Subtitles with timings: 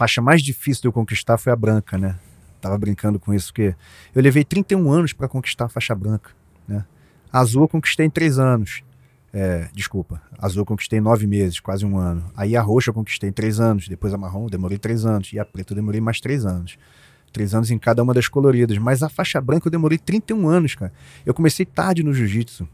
[0.00, 2.18] faixa mais difícil de eu conquistar foi a branca, né?
[2.58, 3.74] Tava brincando com isso, porque
[4.14, 6.30] eu levei 31 anos para conquistar a faixa branca,
[6.66, 6.86] né?
[7.30, 8.82] A azul eu conquistei em três anos.
[9.30, 12.24] É, desculpa, a azul eu conquistei em nove meses, quase um ano.
[12.34, 15.34] Aí a roxa eu conquistei em três anos, depois a marrom eu demorei três anos,
[15.34, 16.78] e a preta eu demorei mais três anos.
[17.30, 18.78] Três anos em cada uma das coloridas.
[18.78, 20.92] Mas a faixa branca eu demorei 31 anos, cara.
[21.26, 22.66] Eu comecei tarde no jiu-jitsu.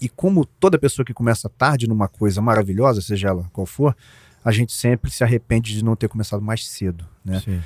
[0.00, 3.96] E como toda pessoa que começa tarde numa coisa maravilhosa, seja ela qual for,
[4.44, 7.40] a gente sempre se arrepende de não ter começado mais cedo, né?
[7.40, 7.60] Sim.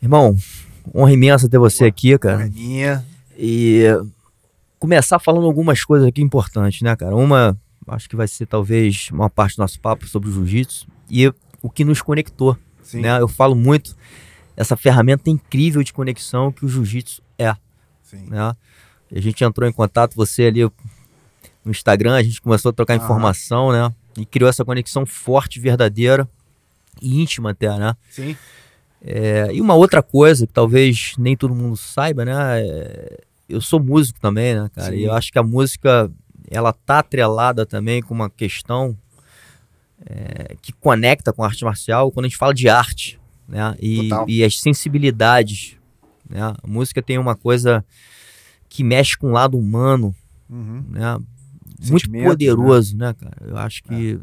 [0.00, 0.36] Irmão,
[0.94, 2.36] honra imensa ter você aqui, cara.
[2.36, 3.04] Honra minha.
[3.38, 3.84] E
[4.78, 7.16] começar falando algumas coisas aqui importantes, né, cara?
[7.16, 11.32] Uma, acho que vai ser talvez uma parte do nosso papo sobre o jiu-jitsu e
[11.62, 13.00] o que nos conectou, Sim.
[13.00, 13.20] né?
[13.20, 13.96] Eu falo muito
[14.56, 17.54] essa ferramenta incrível de conexão que o jiu-jitsu é,
[18.02, 18.26] Sim.
[18.28, 18.54] né?
[19.14, 20.62] A gente entrou em contato, você ali
[21.64, 23.92] no Instagram, a gente começou a trocar informação, né?
[24.16, 26.28] E criou essa conexão forte, verdadeira
[27.00, 27.96] e íntima até, né?
[28.10, 28.36] Sim.
[29.02, 32.34] É, e uma outra coisa que talvez nem todo mundo saiba, né?
[32.60, 34.92] É, eu sou músico também, né, cara?
[34.92, 34.98] Sim.
[34.98, 36.10] E eu acho que a música
[36.50, 38.96] ela tá atrelada também com uma questão
[40.04, 43.74] é, que conecta com a arte marcial quando a gente fala de arte, né?
[43.80, 45.76] E, e as sensibilidades,
[46.28, 46.54] né?
[46.62, 47.84] A música tem uma coisa
[48.68, 50.14] que mexe com o lado humano,
[50.48, 50.84] uhum.
[50.88, 51.18] né?
[51.90, 53.08] Muito poderoso, né?
[53.08, 53.50] né, cara?
[53.50, 54.18] Eu acho que é.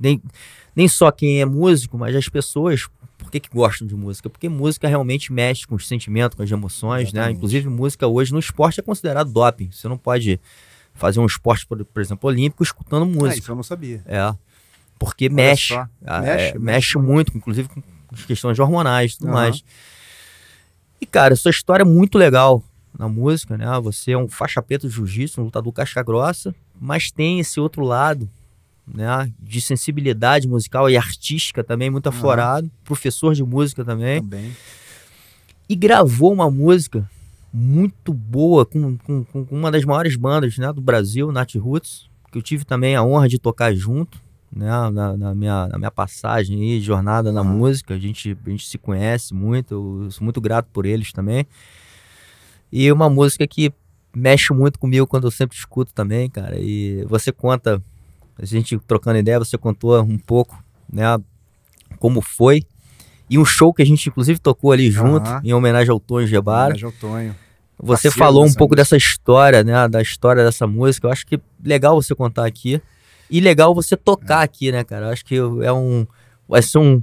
[0.00, 0.22] nem,
[0.74, 4.28] nem só quem é músico, mas as pessoas por que, que gostam de música?
[4.28, 7.20] Porque música realmente mexe com os sentimentos, com as emoções, né?
[7.20, 7.32] Exatamente.
[7.32, 7.36] né?
[7.36, 9.70] Inclusive, música hoje no esporte é considerado doping.
[9.70, 10.40] Você não pode
[10.94, 13.34] fazer um esporte, por, por exemplo, olímpico, escutando música.
[13.34, 14.02] Ah, isso eu não sabia.
[14.06, 14.34] É.
[14.98, 19.34] Porque mexe, mexe, é, mexe, mexe muito, inclusive com as questões hormonais e tudo uhum.
[19.34, 19.64] mais.
[21.00, 22.62] E, cara, sua história é muito legal
[22.96, 23.66] na música, né?
[23.80, 27.82] Você é um faixa preta de jiu-jitsu, um lutador casca grossa, mas tem esse outro
[27.82, 28.30] lado
[28.86, 32.72] né, de sensibilidade musical e artística também muito aflorado, uhum.
[32.84, 34.20] professor de música também.
[34.20, 34.56] também.
[35.68, 37.08] E gravou uma música
[37.56, 42.36] muito boa com, com, com, uma das maiores bandas né, do Brasil, Nat Roots, que
[42.36, 44.20] eu tive também a honra de tocar junto,
[44.50, 47.34] né, na, na minha, na minha passagem aí, jornada uhum.
[47.36, 47.94] na música.
[47.94, 51.46] A gente, a gente se conhece muito, eu sou muito grato por eles também.
[52.72, 53.72] E uma música que
[54.12, 56.58] mexe muito comigo quando eu sempre escuto também, cara.
[56.58, 57.80] E você conta
[58.36, 60.60] a gente trocando ideia, você contou um pouco,
[60.92, 61.04] né,
[62.00, 62.64] como foi.
[63.30, 66.74] E um show que a gente inclusive tocou ali junto, em homenagem ao Tonho Gebara.
[66.74, 67.43] Homenagem ao Tonho.
[67.84, 68.76] Você falou um pouco música.
[68.76, 71.06] dessa história, né, da história dessa música.
[71.06, 72.80] Eu acho que legal você contar aqui.
[73.30, 74.44] E legal você tocar é.
[74.44, 75.06] aqui, né, cara?
[75.06, 76.06] Eu acho que é um
[76.48, 77.02] vai ser um,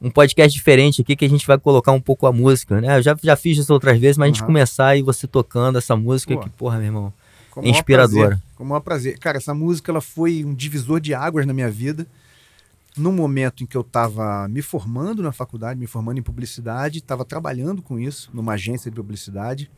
[0.00, 2.98] um podcast diferente aqui que a gente vai colocar um pouco a música, né?
[2.98, 4.32] Eu já, já fiz isso outras vezes, mas uhum.
[4.32, 6.40] a gente começar e você tocando essa música Pô.
[6.40, 7.12] que, porra, meu irmão,
[7.50, 8.40] como inspiradora.
[8.56, 9.18] Com o maior prazer.
[9.18, 12.06] Cara, essa música ela foi um divisor de águas na minha vida.
[12.96, 17.24] No momento em que eu estava me formando na faculdade, me formando em publicidade, estava
[17.24, 19.68] trabalhando com isso, numa agência de publicidade,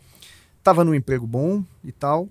[0.66, 2.28] estava num emprego bom e tal,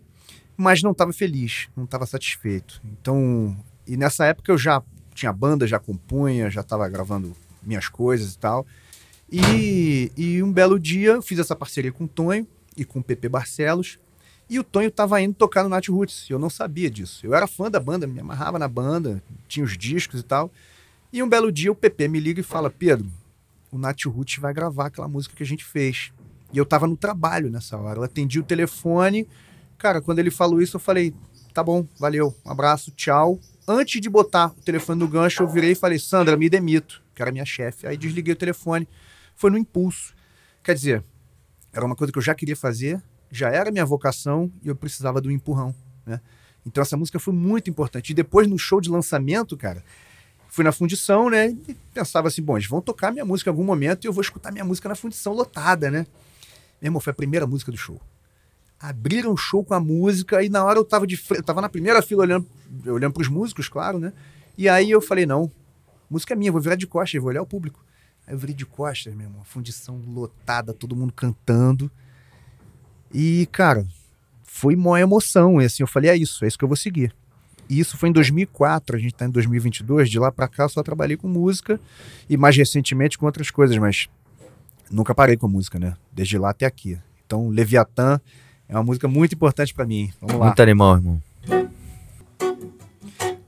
[0.57, 2.81] mas não estava feliz, não estava satisfeito.
[2.84, 3.56] Então,
[3.88, 8.38] e nessa época eu já tinha banda, já compunha, já estava gravando minhas coisas e
[8.38, 8.68] tal.
[9.31, 13.03] E, e um belo dia eu fiz essa parceria com o Tonho e com o
[13.03, 13.97] Pepe Barcelos
[14.50, 16.29] e o Tonho estava indo tocar no Nat Roots.
[16.29, 17.25] Eu não sabia disso.
[17.25, 20.52] Eu era fã da banda, me amarrava na banda, tinha os discos e tal.
[21.12, 23.09] E um belo dia o PP me liga e fala: Pedro,
[23.72, 26.12] o Nat Roots vai gravar aquela música que a gente fez.
[26.53, 28.00] E eu estava no trabalho nessa hora.
[28.00, 29.28] Eu atendi o telefone.
[29.78, 31.13] Cara, quando ele falou isso, eu falei:
[31.53, 33.39] tá bom, valeu, um abraço, tchau.
[33.67, 37.22] Antes de botar o telefone no gancho, eu virei e falei: Sandra, me demito, que
[37.22, 37.88] era minha chefe.
[37.88, 38.88] Aí desliguei o telefone.
[39.35, 40.13] Foi no impulso.
[40.63, 41.03] Quer dizer,
[41.73, 43.01] era uma coisa que eu já queria fazer,
[43.31, 45.73] já era minha vocação e eu precisava do empurrão,
[46.05, 46.22] né?
[46.66, 48.09] Então essa música foi muito importante.
[48.11, 49.84] E depois no show de lançamento, cara,
[50.50, 51.50] fui na fundição, né?
[51.67, 54.22] E pensava assim, bom, eles vão tocar minha música em algum momento e eu vou
[54.22, 56.08] escutar minha música na fundição lotada, né?
[56.87, 57.99] Irmão, foi a primeira música do show.
[58.79, 61.70] Abriram o show com a música e na hora eu tava de eu tava na
[61.70, 62.47] primeira fila olhando,
[62.85, 64.14] olhando pros músicos, claro, né?
[64.58, 65.52] E aí eu falei, não,
[66.09, 67.84] música é minha, vou virar de costas, vou olhar o público.
[68.28, 71.91] Aí eu virei de costas, meu irmão, fundição lotada, todo mundo cantando.
[73.14, 73.85] E, cara,
[74.43, 75.61] foi uma emoção.
[75.61, 77.16] E assim, eu falei, é isso, é isso que eu vou seguir.
[77.70, 80.09] E isso foi em 2004, a gente está em 2022.
[80.09, 81.79] De lá para cá, só trabalhei com música
[82.29, 84.09] e mais recentemente com outras coisas, mas
[84.90, 85.96] nunca parei com música, né?
[86.11, 86.97] Desde lá até aqui.
[87.26, 88.20] Então, Leviatã
[88.67, 90.11] é uma música muito importante para mim.
[90.22, 90.46] Vamos lá.
[90.47, 91.22] Muito animal, irmão.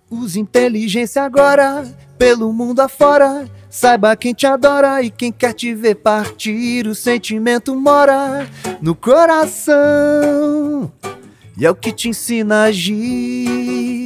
[0.10, 1.84] Use inteligência agora,
[2.18, 6.88] pelo mundo afora Saiba quem te adora e quem quer te ver partir.
[6.88, 8.50] O sentimento mora
[8.82, 10.92] no coração
[11.56, 13.97] e é o que te ensina a agir.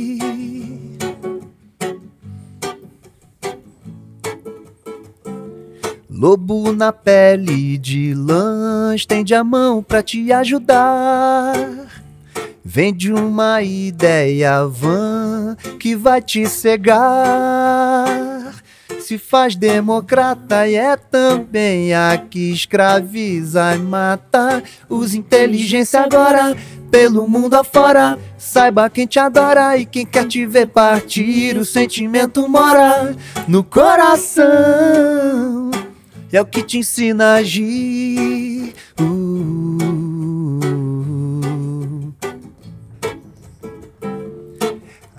[6.21, 11.55] Lobo na pele de lã, estende a mão pra te ajudar.
[12.63, 18.53] Vende uma ideia vã que vai te cegar.
[18.99, 24.61] Se faz democrata e é também a que escraviza e mata.
[24.87, 26.55] Usa inteligência agora
[26.91, 28.19] pelo mundo afora.
[28.37, 31.57] Saiba quem te adora e quem quer te ver partir.
[31.57, 33.15] O sentimento mora
[33.47, 35.60] no coração.
[36.31, 38.73] É o que te ensina a agir.
[38.99, 39.71] Uh.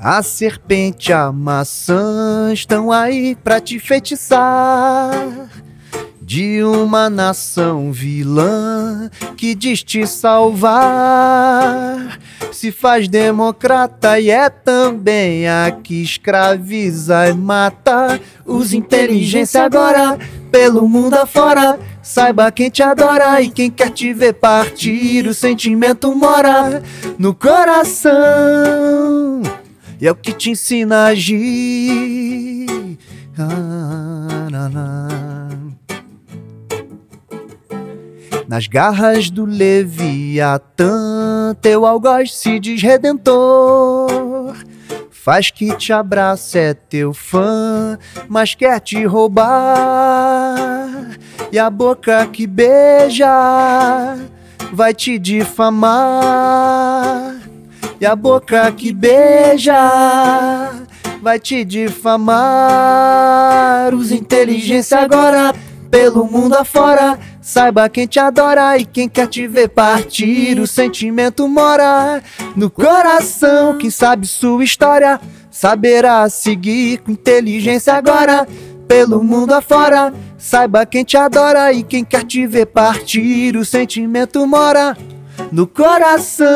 [0.05, 5.13] A serpente a maçã estão aí pra te feitiçar
[6.21, 12.19] de uma nação vilã que diz te salvar.
[12.51, 18.21] Se faz democrata e é também a que escraviza e mata.
[18.45, 20.19] Usa inteligência agora
[20.53, 21.81] pelo mundo afora.
[22.03, 25.27] Saiba quem te adora e quem quer te ver partir.
[25.27, 26.83] O sentimento mora
[27.19, 28.13] no coração.
[29.99, 32.99] E é o que te ensina a agir.
[33.39, 35.09] Ah, na, na.
[38.49, 40.87] Nas garras do Leviatã,
[41.63, 44.55] teu algoz se diz redentor.
[45.25, 47.97] Faz que te abraça, é teu fã,
[48.29, 49.57] mas quer te roubar.
[51.53, 54.19] E a boca que beija
[54.73, 55.87] vai te difamar.
[58.01, 59.79] E a boca que beija
[61.23, 62.35] vai te difamar.
[63.95, 65.55] Usa inteligência agora
[65.89, 67.17] pelo mundo afora.
[67.43, 70.61] Saiba quem te adora e quem quer te ver partir.
[70.61, 72.23] O sentimento mora
[72.55, 73.77] no coração.
[73.77, 78.47] Quem sabe sua história saberá seguir com inteligência agora.
[78.87, 83.57] Pelo mundo afora, saiba quem te adora e quem quer te ver partir.
[83.57, 84.97] O sentimento mora
[85.51, 86.47] no coração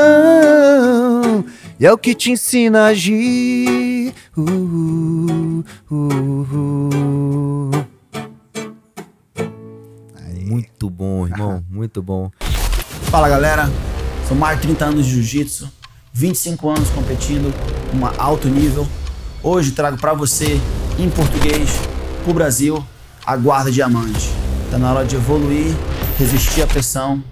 [1.81, 4.15] e é o que te ensina a agir.
[4.37, 6.05] Uh, uh,
[6.53, 7.96] uh,
[10.47, 12.31] muito bom, irmão, muito bom.
[13.11, 13.69] Fala galera,
[14.29, 15.69] são mais de 30 anos de jiu-jitsu,
[16.13, 17.53] 25 anos competindo,
[17.93, 18.87] um alto nível.
[19.43, 20.61] Hoje trago para você,
[20.99, 21.71] em português,
[22.23, 22.85] pro Brasil,
[23.27, 24.31] a guarda diamante.
[24.71, 25.75] Tá na hora de evoluir,
[26.17, 27.23] resistir à pressão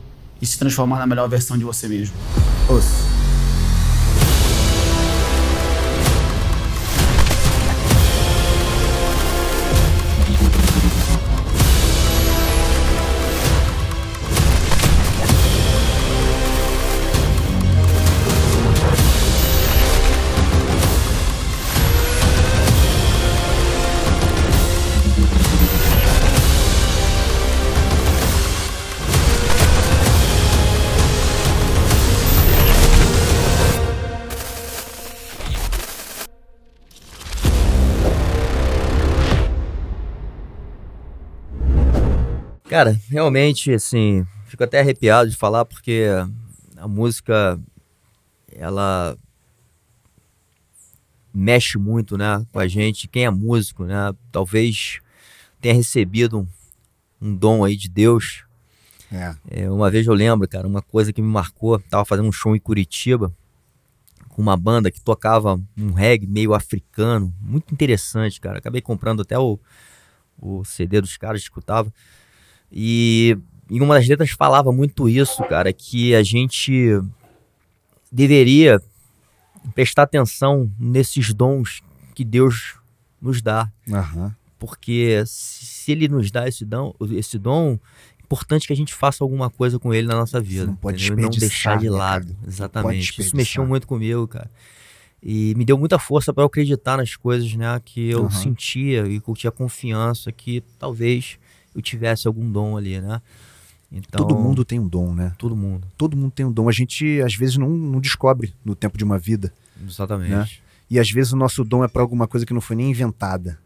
[0.43, 2.15] e se transformar na melhor versão de você mesmo.
[2.69, 3.04] Ouça.
[42.75, 46.09] Cara, realmente, assim, fico até arrepiado de falar porque
[46.77, 47.57] a música,
[48.51, 49.17] ela
[51.33, 53.07] mexe muito, né, com a gente.
[53.07, 54.99] Quem é músico, né, talvez
[55.61, 56.47] tenha recebido um,
[57.23, 58.45] um dom aí de Deus.
[59.13, 59.37] É.
[59.49, 62.57] É, uma vez eu lembro, cara, uma coisa que me marcou, tava fazendo um show
[62.57, 63.33] em Curitiba
[64.31, 68.59] com uma banda que tocava um reggae meio africano, muito interessante, cara.
[68.59, 69.61] Acabei comprando até o,
[70.37, 71.95] o CD dos caras, escutava.
[72.71, 73.37] E
[73.71, 77.01] em uma das letras falava muito isso, cara, que a gente
[78.11, 78.81] deveria
[79.75, 81.81] prestar atenção nesses dons
[82.15, 82.77] que Deus
[83.21, 83.71] nos dá.
[83.89, 84.31] Uhum.
[84.59, 87.79] Porque se ele nos dá esse dom, esse dom,
[88.19, 90.67] é importante que a gente faça alguma coisa com ele na nossa vida.
[90.67, 92.37] não pode não deixar de né, lado.
[92.47, 93.21] Exatamente.
[93.21, 94.51] Isso mexeu muito comigo, cara.
[95.23, 98.31] E me deu muita força para eu acreditar nas coisas, né, que eu uhum.
[98.31, 101.39] sentia e que eu tinha confiança que talvez
[101.75, 103.21] eu tivesse algum dom ali, né?
[103.91, 105.33] Então, todo mundo tem um dom, né?
[105.39, 105.87] Todo mundo.
[105.97, 106.69] Todo mundo tem um dom.
[106.69, 109.53] A gente, às vezes, não, não descobre no tempo de uma vida.
[109.87, 110.31] Exatamente.
[110.31, 110.49] Né?
[110.91, 113.59] E às vezes o nosso dom é para alguma coisa que não foi nem inventada.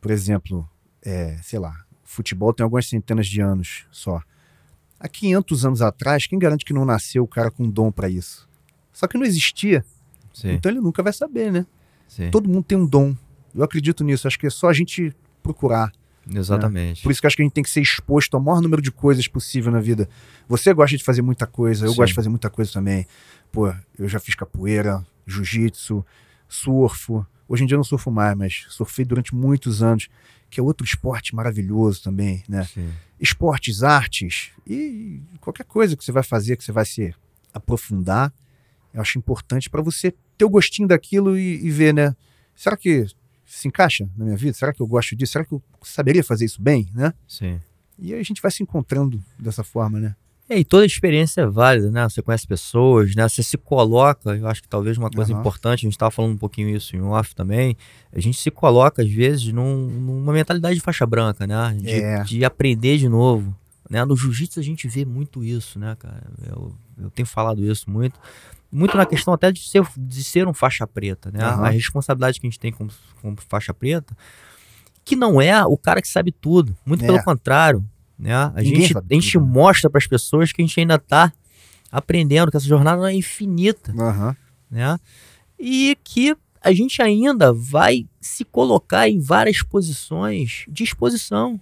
[0.00, 0.68] Por exemplo,
[1.02, 4.20] é, sei lá, futebol tem algumas centenas de anos só.
[5.00, 8.48] Há 500 anos atrás, quem garante que não nasceu o cara com dom para isso?
[8.92, 9.84] Só que não existia.
[10.32, 10.52] Sim.
[10.52, 11.66] Então ele nunca vai saber, né?
[12.08, 12.30] Sim.
[12.30, 13.16] Todo mundo tem um dom.
[13.54, 14.26] Eu acredito nisso.
[14.26, 15.92] Acho que é só a gente procurar
[16.32, 16.98] Exatamente.
[16.98, 17.02] Né?
[17.02, 18.80] Por isso que eu acho que a gente tem que ser exposto ao maior número
[18.80, 20.08] de coisas possível na vida.
[20.48, 21.96] Você gosta de fazer muita coisa, eu Sim.
[21.96, 23.06] gosto de fazer muita coisa também.
[23.52, 26.04] Pô, eu já fiz capoeira, jiu-jitsu,
[26.48, 27.26] surfo.
[27.48, 30.08] Hoje em dia eu não surfo mais, mas surfei durante muitos anos,
[30.48, 32.64] que é outro esporte maravilhoso também, né?
[32.64, 32.90] Sim.
[33.20, 37.14] Esportes, artes e qualquer coisa que você vai fazer, que você vai se
[37.52, 38.32] aprofundar,
[38.92, 42.14] eu acho importante para você ter o gostinho daquilo e, e ver, né?
[42.54, 43.06] Será que
[43.44, 44.52] se encaixa na minha vida?
[44.54, 45.32] Será que eu gosto disso?
[45.32, 47.12] Será que eu saberia fazer isso bem, né?
[47.28, 47.60] Sim.
[47.98, 50.16] E aí a gente vai se encontrando dessa forma, né?
[50.48, 52.06] É, e toda experiência é válida, né?
[52.08, 53.26] Você conhece pessoas, né?
[53.26, 55.40] Você se coloca, eu acho que talvez uma coisa Aham.
[55.40, 57.74] importante, a gente estava falando um pouquinho isso em off também,
[58.12, 61.74] a gente se coloca, às vezes, num- numa mentalidade de faixa branca, né?
[61.80, 62.22] De, É.
[62.24, 63.56] de aprender de novo.
[63.88, 64.04] Né?
[64.04, 66.22] No jiu-jitsu a gente vê muito isso, né, cara?
[66.46, 68.18] Eu, eu tenho falado isso muito.
[68.76, 71.38] Muito na questão até de ser, de ser um faixa preta, né?
[71.44, 71.66] Aham.
[71.66, 72.90] A responsabilidade que a gente tem como,
[73.22, 74.16] como faixa preta,
[75.04, 76.76] que não é o cara que sabe tudo.
[76.84, 77.06] Muito É.
[77.06, 77.84] pelo contrário.
[78.18, 78.34] Né?
[78.34, 81.32] A Ninguém gente, a gente tudo, mostra para as pessoas que a gente ainda está
[81.90, 84.36] aprendendo, que essa jornada não é infinita, Aham.
[84.70, 84.98] né?
[85.58, 91.60] E que a gente ainda vai se colocar em várias posições de exposição,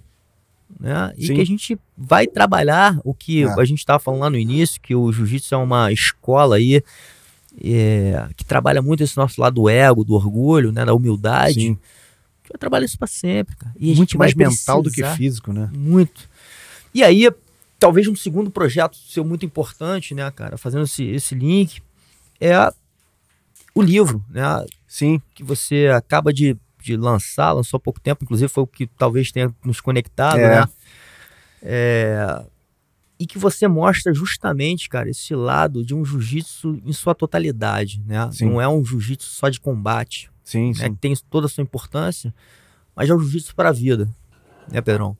[0.80, 1.12] né?
[1.16, 1.34] E Sim.
[1.34, 3.60] que a gente vai trabalhar o que É.
[3.60, 6.82] a gente estava falando lá no início, que o jiu-jitsu é uma escola aí
[7.62, 10.84] é, que trabalha muito esse nosso lado do ego, do orgulho, né?
[10.84, 11.54] Da humildade.
[11.54, 11.60] Sim.
[11.60, 13.74] A gente vai trabalhar isso para sempre, cara.
[13.78, 15.70] E a Muito mais mental do que físico, né?
[15.72, 16.28] muito.
[16.94, 17.30] E aí,
[17.78, 21.82] talvez um segundo projeto seu muito importante, né, cara, fazendo esse, esse link,
[22.40, 22.72] é
[23.74, 24.42] o livro, né,
[24.86, 25.20] Sim.
[25.34, 29.30] que você acaba de, de lançar, lançou há pouco tempo, inclusive foi o que talvez
[29.32, 30.60] tenha nos conectado, É.
[30.60, 30.68] né?
[31.62, 32.44] É,
[33.18, 38.28] e que você mostra justamente, cara, esse lado de um jiu-jitsu em sua totalidade, né?
[38.32, 38.46] Sim.
[38.50, 40.94] Não é um jiu-jitsu só de combate, Sim, né, sim.
[40.94, 42.34] que tem toda a sua importância,
[42.96, 44.08] mas é um jiu-jitsu para a vida,
[44.70, 45.16] né, Pedrão?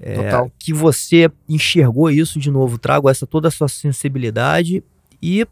[0.00, 0.52] É, Total.
[0.58, 4.82] que você enxergou isso de novo, trago essa toda a sua sensibilidade
[5.20, 5.44] e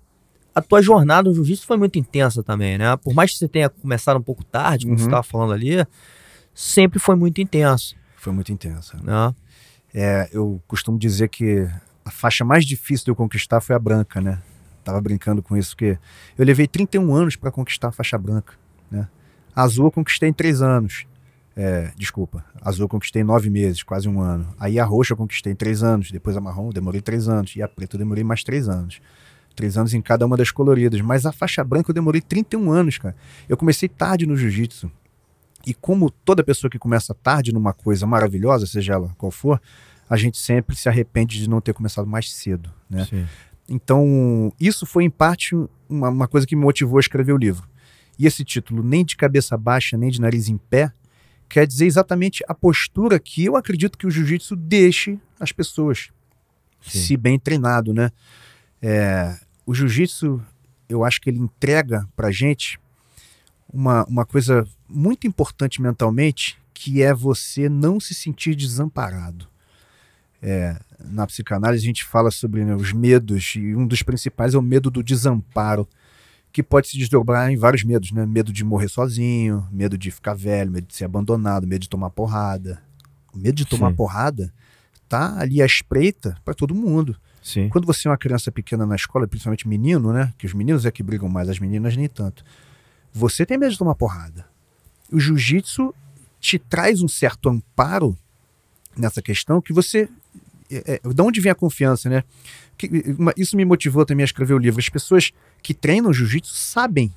[0.56, 2.96] a tua jornada no jiu-jitsu foi muito intensa também, né?
[2.96, 5.08] Por mais que você tenha começado um pouco tarde, como você Uhum.
[5.10, 5.86] estava falando ali,
[6.54, 8.96] sempre foi muito intenso, Foi muito intensa.
[9.02, 9.34] né?
[9.94, 11.68] É, eu costumo dizer que
[12.04, 14.38] a faixa mais difícil de eu conquistar foi a branca, né?
[14.82, 15.98] Tava brincando com isso, porque
[16.38, 18.54] eu levei 31 anos para conquistar a faixa branca,
[18.90, 19.08] né?
[19.54, 21.04] A azul eu conquistei em três anos.
[21.54, 24.46] É, desculpa, a azul eu conquistei em nove meses, quase um ano.
[24.60, 27.56] Aí a roxa eu conquistei em três anos, depois a marrom eu demorei três anos,
[27.56, 29.00] e a preta eu demorei mais três anos.
[29.56, 31.00] Três anos em cada uma das coloridas.
[31.00, 33.16] Mas a faixa branca eu demorei 31 anos, cara.
[33.48, 34.90] Eu comecei tarde no jiu-jitsu.
[35.66, 39.60] E como toda pessoa que começa tarde numa coisa maravilhosa, seja ela qual for,
[40.08, 43.04] a gente sempre se arrepende de não ter começado mais cedo, né?
[43.06, 43.26] Sim.
[43.68, 45.56] Então, isso foi em parte
[45.88, 47.68] uma, uma coisa que me motivou a escrever o livro.
[48.18, 50.92] E esse título, Nem de Cabeça Baixa, Nem de Nariz em Pé,
[51.48, 56.10] quer dizer exatamente a postura que eu acredito que o jiu-jitsu deixe as pessoas,
[56.80, 56.98] Sim.
[56.98, 58.10] se bem treinado, né?
[58.80, 59.36] É,
[59.66, 60.40] o jiu-jitsu,
[60.88, 62.78] eu acho que ele entrega pra gente
[63.70, 69.48] uma, uma coisa muito importante mentalmente, que é você não se sentir desamparado.
[70.40, 74.58] É, na psicanálise a gente fala sobre né, os medos, e um dos principais é
[74.58, 75.88] o medo do desamparo,
[76.52, 78.24] que pode se desdobrar em vários medos, né?
[78.24, 82.08] Medo de morrer sozinho, medo de ficar velho, medo de ser abandonado, medo de tomar
[82.08, 82.80] porrada.
[83.34, 83.96] O medo de tomar Sim.
[83.96, 84.50] porrada
[85.06, 87.14] tá ali à espreita para todo mundo.
[87.46, 87.68] Sim.
[87.68, 90.34] Quando você é uma criança pequena na escola, principalmente menino, né?
[90.36, 92.44] Que os meninos é que brigam mais, as meninas nem tanto.
[93.12, 94.44] Você tem medo de tomar porrada.
[95.12, 95.94] O jiu-jitsu
[96.40, 98.18] te traz um certo amparo
[98.96, 100.08] nessa questão que você.
[100.68, 102.24] É, é, de onde vem a confiança, né?
[102.76, 104.80] Que- uma- isso me motivou também a escrever o livro.
[104.80, 105.30] As pessoas
[105.62, 107.14] que treinam jiu-jitsu sabem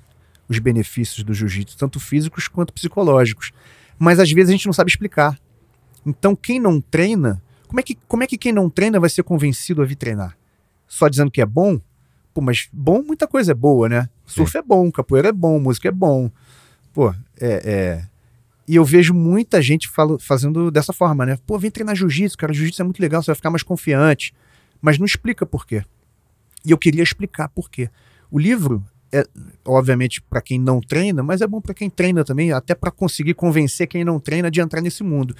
[0.47, 3.51] os benefícios do jiu-jitsu, tanto físicos quanto psicológicos.
[3.97, 5.35] Mas às vezes a gente não sabe explicar.
[6.05, 9.23] Então, quem não treina, como é que, como é que quem não treina vai ser
[9.23, 10.35] convencido a vir treinar?
[10.87, 11.79] Só dizendo que é bom?
[12.33, 14.09] Pô, mas bom, muita coisa é boa, né?
[14.25, 16.29] Surf é bom, capoeira é bom, música é bom.
[16.93, 17.61] Pô, é.
[17.63, 18.09] é-
[18.67, 21.37] E eu vejo muita gente fala- fazendo dessa forma, né?
[21.47, 24.33] Pô, vem treinar jiu-jitsu, cara, jiu-jitsu é muito legal, você vai ficar mais confiante.
[24.81, 25.83] Mas não explica por quê.
[26.65, 27.89] E eu queria explicar por quê.
[28.29, 29.25] O livro é,
[29.65, 33.33] obviamente, para quem não treina, mas é bom para quem treina também, até para conseguir
[33.33, 35.35] convencer quem não treina de entrar nesse mundo.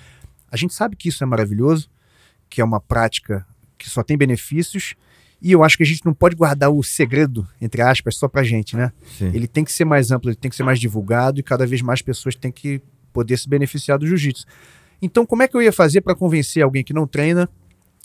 [0.52, 1.88] A gente sabe que isso é maravilhoso,
[2.50, 3.46] que é uma prática
[3.78, 4.96] que só tem benefícios,
[5.42, 8.44] e eu acho que a gente não pode guardar o segredo, entre aspas, só pra
[8.44, 8.92] gente, né?
[9.18, 9.32] Sim.
[9.34, 11.82] Ele tem que ser mais amplo, ele tem que ser mais divulgado e cada vez
[11.82, 12.82] mais pessoas têm que
[13.14, 14.46] poder se beneficiar do jiu-jitsu.
[15.02, 17.48] Então, como é que eu ia fazer para convencer alguém que não treina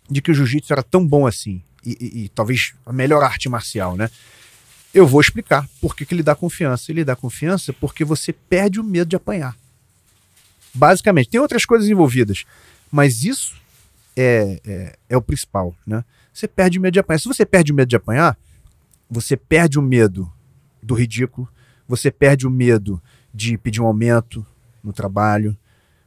[0.08, 1.60] de que o jiu-jitsu era tão bom assim?
[1.84, 4.08] E, e- e talvez a melhor arte marcial, né?
[4.94, 6.92] Eu vou explicar por que, que ele dá confiança.
[6.92, 9.56] Ele dá confiança porque você perde o medo de apanhar.
[10.72, 11.28] Basicamente.
[11.30, 12.44] Tem outras coisas envolvidas.
[12.92, 13.56] Mas isso
[14.16, 16.04] é, é, é o principal, né?
[16.32, 17.18] Você perde o medo de apanhar.
[17.18, 18.36] Se você perde o medo de apanhar,
[19.08, 20.30] você perde o medo
[20.82, 21.48] do ridículo,
[21.86, 23.02] você perde o medo
[23.32, 24.46] de pedir um aumento
[24.82, 25.56] no trabalho.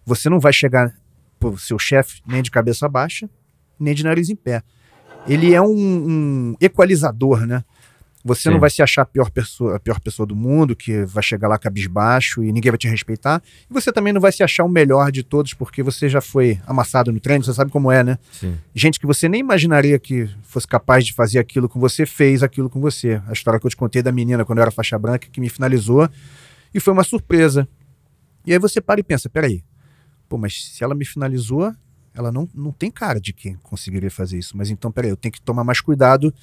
[0.05, 0.95] Você não vai chegar
[1.39, 3.29] pro seu chefe nem de cabeça baixa,
[3.79, 4.63] nem de nariz em pé.
[5.27, 7.63] Ele é um, um equalizador, né?
[8.27, 8.50] Você Sim.
[8.50, 11.48] não vai se achar a pior, pessoa, a pior pessoa do mundo, que vai chegar
[11.48, 13.41] lá cabisbaixo e ninguém vai te respeitar.
[13.69, 16.60] E você também não vai se achar o melhor de todos, porque você já foi
[16.67, 18.17] amassado no treino, você sabe como é, né?
[18.34, 18.57] Sim.
[18.75, 22.69] Gente que você nem imaginaria que fosse capaz de fazer aquilo com você, fez aquilo
[22.69, 23.22] com você.
[23.27, 25.50] A história que eu te contei da menina quando eu era faixa branca, que me
[25.50, 26.10] finalizou,
[26.74, 27.65] e foi uma surpresa.
[28.46, 29.63] E aí você para e pensa, peraí,
[30.27, 31.74] pô, mas se ela me finalizou,
[32.13, 34.57] ela não, não tem cara de quem conseguiria fazer isso.
[34.57, 36.34] Mas então, peraí, eu tenho que tomar mais cuidado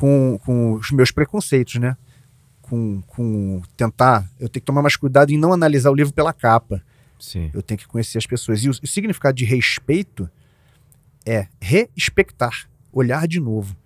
[0.00, 1.94] com, com os meus preconceitos, né?
[2.62, 6.32] Com, com tentar, eu tenho que tomar mais cuidado em não analisar o livro pela
[6.32, 6.82] capa.
[7.18, 7.50] Sim.
[7.52, 8.64] Eu tenho que conhecer as pessoas.
[8.64, 10.30] E o, o significado de respeito
[11.26, 13.76] é respeitar, olhar de novo.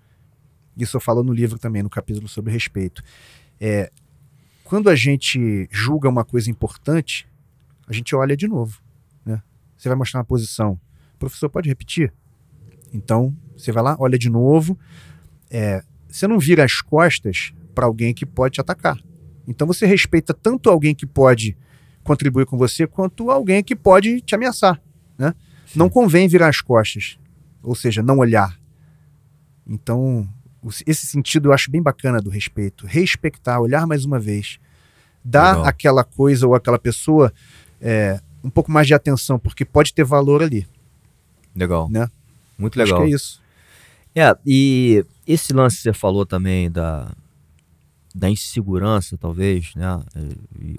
[0.76, 3.02] Isso eu falo no livro também, no capítulo sobre respeito.
[3.60, 3.90] É,
[4.62, 7.26] quando a gente julga uma coisa importante,
[7.88, 8.80] a gente olha de novo.
[9.26, 9.42] Né?
[9.76, 10.78] Você vai mostrar uma posição.
[11.18, 12.12] Professor, pode repetir?
[12.92, 14.78] Então, você vai lá, olha de novo.
[15.50, 15.82] É,
[16.14, 18.96] você não vira as costas para alguém que pode te atacar.
[19.48, 21.56] Então, você respeita tanto alguém que pode
[22.04, 24.80] contribuir com você quanto alguém que pode te ameaçar.
[25.18, 25.34] Né?
[25.74, 27.18] Não convém virar as costas,
[27.60, 28.56] ou seja, não olhar.
[29.66, 30.28] Então,
[30.86, 32.86] esse sentido eu acho bem bacana do respeito.
[32.86, 34.60] Respeitar, olhar mais uma vez.
[35.24, 35.66] Dar Legal.
[35.66, 37.32] aquela coisa ou aquela pessoa
[37.80, 40.64] é, um pouco mais de atenção, porque pode ter valor ali.
[41.56, 41.90] Legal.
[41.90, 42.08] Né?
[42.56, 43.04] Muito Acho legal.
[43.04, 43.42] que é isso.
[44.14, 47.10] É, e esse lance que você falou também da,
[48.14, 50.00] da insegurança, talvez, né?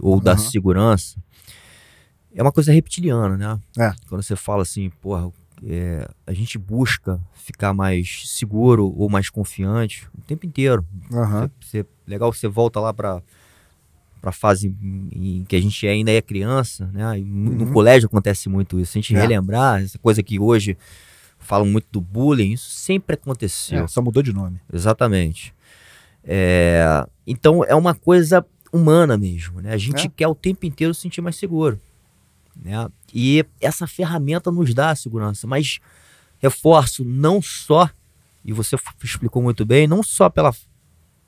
[0.01, 0.37] Ou da Aham.
[0.41, 1.17] segurança,
[2.33, 3.59] é uma coisa reptiliana, né?
[3.77, 3.93] É.
[4.07, 5.31] Quando você fala assim, porra,
[5.63, 10.85] é, a gente busca ficar mais seguro ou mais confiante o tempo inteiro.
[11.11, 11.49] Aham.
[11.61, 13.21] Você, você- legal você volta lá para
[14.21, 14.75] para fase
[15.13, 17.15] em, que a gente ainda é criança, né?
[17.19, 17.71] No Uhum.
[17.71, 18.97] colégio acontece muito isso.
[18.97, 19.19] A gente É.
[19.19, 20.75] relembrar essa coisa que hoje
[21.45, 23.83] falam muito do bullying, isso sempre aconteceu.
[23.85, 24.59] É, só mudou de nome.
[24.71, 25.53] Exatamente.
[26.23, 29.73] É, então é uma coisa humana mesmo, né?
[29.73, 30.09] A gente É.
[30.09, 31.79] quer o tempo inteiro se sentir mais seguro,
[32.55, 32.87] né?
[33.13, 35.79] E essa ferramenta nos dá a segurança, mas
[36.39, 37.89] reforço não só
[38.43, 40.53] e você explicou muito bem, não só pela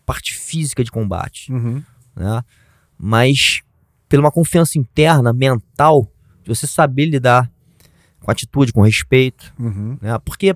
[0.06, 1.84] parte física de combate, Uhum.
[2.15, 2.43] né?
[2.97, 3.62] Mas
[4.10, 6.12] pela uma confiança interna, mental,
[6.43, 7.51] de você saber lidar
[8.28, 9.98] com atitude, com respeito, Uhum.
[10.02, 10.20] né?
[10.20, 10.54] Porque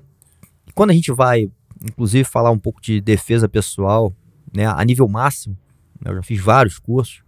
[0.76, 1.50] quando a gente vai,
[1.82, 4.14] inclusive, falar um pouco de defesa pessoal,
[4.54, 5.58] né, a nível máximo,
[6.02, 7.24] né, eu já fiz vários cursos,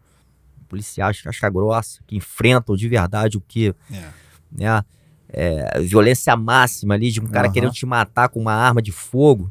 [0.68, 4.10] policiais casca grossa, que enfrentam de verdade o que, É.
[4.52, 4.84] né,
[5.30, 7.54] é, violência máxima ali de um cara Aham.
[7.54, 9.50] querendo te matar com uma arma de fogo.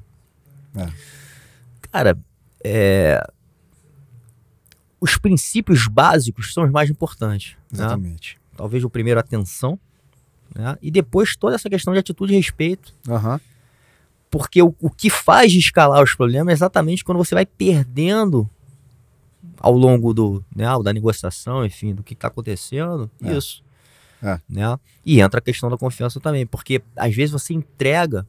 [0.76, 0.86] É.
[1.90, 2.18] Cara,
[2.62, 3.26] é,
[5.00, 7.52] os princípios básicos são os mais importantes.
[7.70, 7.78] né?
[7.78, 8.38] Exatamente.
[8.56, 9.78] Talvez o primeiro, atenção,
[10.54, 10.76] né?
[10.82, 12.94] e depois toda essa questão de atitude e respeito.
[13.08, 13.40] Aham.
[14.30, 18.48] Porque o, o que faz escalar os problemas é exatamente quando você vai perdendo
[19.58, 23.36] ao longo do, né, da negociação, enfim, do que está acontecendo, É.
[23.36, 23.62] isso.
[24.22, 24.40] É.
[24.48, 24.78] Né?
[25.04, 28.26] E entra a questão da confiança também, porque às vezes você entrega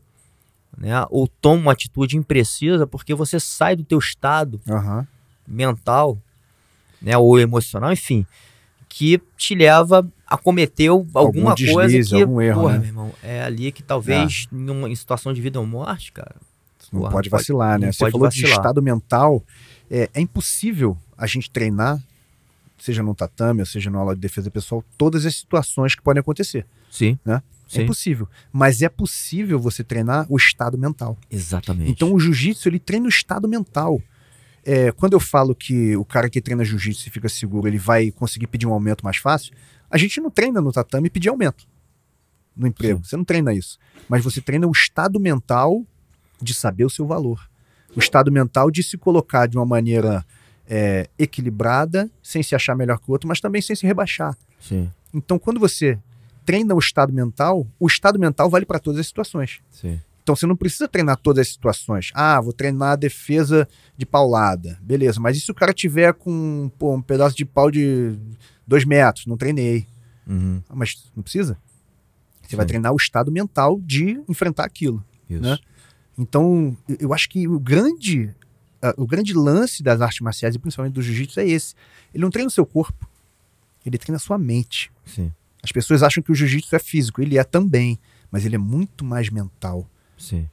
[0.77, 5.07] né, ou toma uma atitude imprecisa porque você sai do teu estado Aham.
[5.47, 6.17] mental
[7.01, 8.25] né, ou emocional, enfim,
[8.95, 12.79] que te leva a cometer alguma Algum coisa deslize, que, algum erro, porra, né?
[12.79, 16.35] meu irmão, é ali que talvez em, uma, em situação de vida ou morte, cara,
[16.91, 17.91] Não Porra, pode não pode- vacilar, né?
[17.91, 18.51] Você falou de vacilar.
[18.59, 19.43] estado mental.
[19.89, 21.99] É, é impossível a gente treinar,
[22.77, 26.19] seja no tatame, ou seja na aula de defesa pessoal, todas as situações que podem
[26.21, 26.65] acontecer.
[26.91, 27.41] sim, Né?
[27.71, 28.27] É sim, impossível.
[28.51, 31.17] Mas é possível você treinar o estado mental.
[31.31, 31.89] exatamente.
[31.89, 33.99] Então o jiu-jitsu ele treina o estado mental.
[34.65, 38.11] É, quando eu falo que o cara que treina jiu-jitsu e fica seguro, ele vai
[38.11, 39.53] conseguir pedir um aumento mais fácil,
[39.89, 41.67] a gente não treina no tatame pedir aumento
[42.55, 43.03] no emprego.
[43.03, 43.77] Você não treina isso.
[44.07, 45.83] Mas você treina o estado mental
[46.41, 47.49] de saber o seu valor.
[47.95, 50.25] O estado mental de se colocar de uma maneira
[50.67, 54.35] é, equilibrada, sem se achar melhor que o outro, mas também sem se rebaixar.
[54.59, 55.99] sim, Então, quando você
[56.45, 59.59] treina o estado mental, o estado mental vale para todas as situações.
[59.69, 62.09] sim, Então você não precisa treinar todas as situações.
[62.13, 64.79] Ah, vou treinar a defesa de paulada.
[64.81, 68.17] Beleza, mas e se o cara tiver com pô, um pedaço de pau de
[68.65, 69.25] dois metros?
[69.25, 69.85] Não treinei.
[70.25, 71.57] uhum, Ah, mas não precisa.
[72.47, 72.67] Você vai Sim.
[72.69, 75.03] treinar o estado mental de enfrentar aquilo.
[75.29, 75.57] isso, Né?
[76.17, 78.33] Então, eu- acho que o grande,
[78.81, 81.73] ah, o grande lance das artes marciais, e principalmente do jiu-jitsu, é esse.
[82.13, 83.09] Ele não treina o seu corpo,
[83.85, 84.91] ele treina a sua mente.
[85.05, 85.31] sim,
[85.63, 87.97] As pessoas acham que o jiu-jitsu é físico, ele é também,
[88.29, 89.89] mas ele é muito mais mental.
[90.17, 90.47] Sim.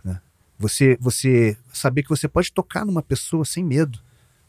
[0.59, 3.99] Você, você saber que você pode tocar numa pessoa sem medo.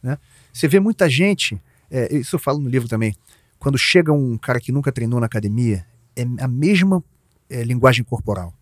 [0.03, 0.17] Né?
[0.51, 3.15] Você vê muita gente, é, isso eu falo no livro também,
[3.59, 7.03] quando chega um cara que nunca treinou na academia, é a mesma
[7.49, 8.53] é, linguagem corporal.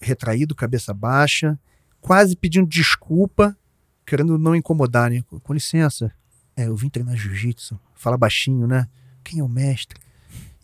[0.00, 1.58] Retraído, cabeça baixa,
[2.00, 3.56] quase pedindo desculpa,
[4.04, 5.24] querendo não incomodar, né?
[5.42, 6.12] Com licença,
[6.54, 8.88] é, eu vim treinar jiu-jitsu, fala baixinho, né?
[9.24, 9.98] Quem é o mestre?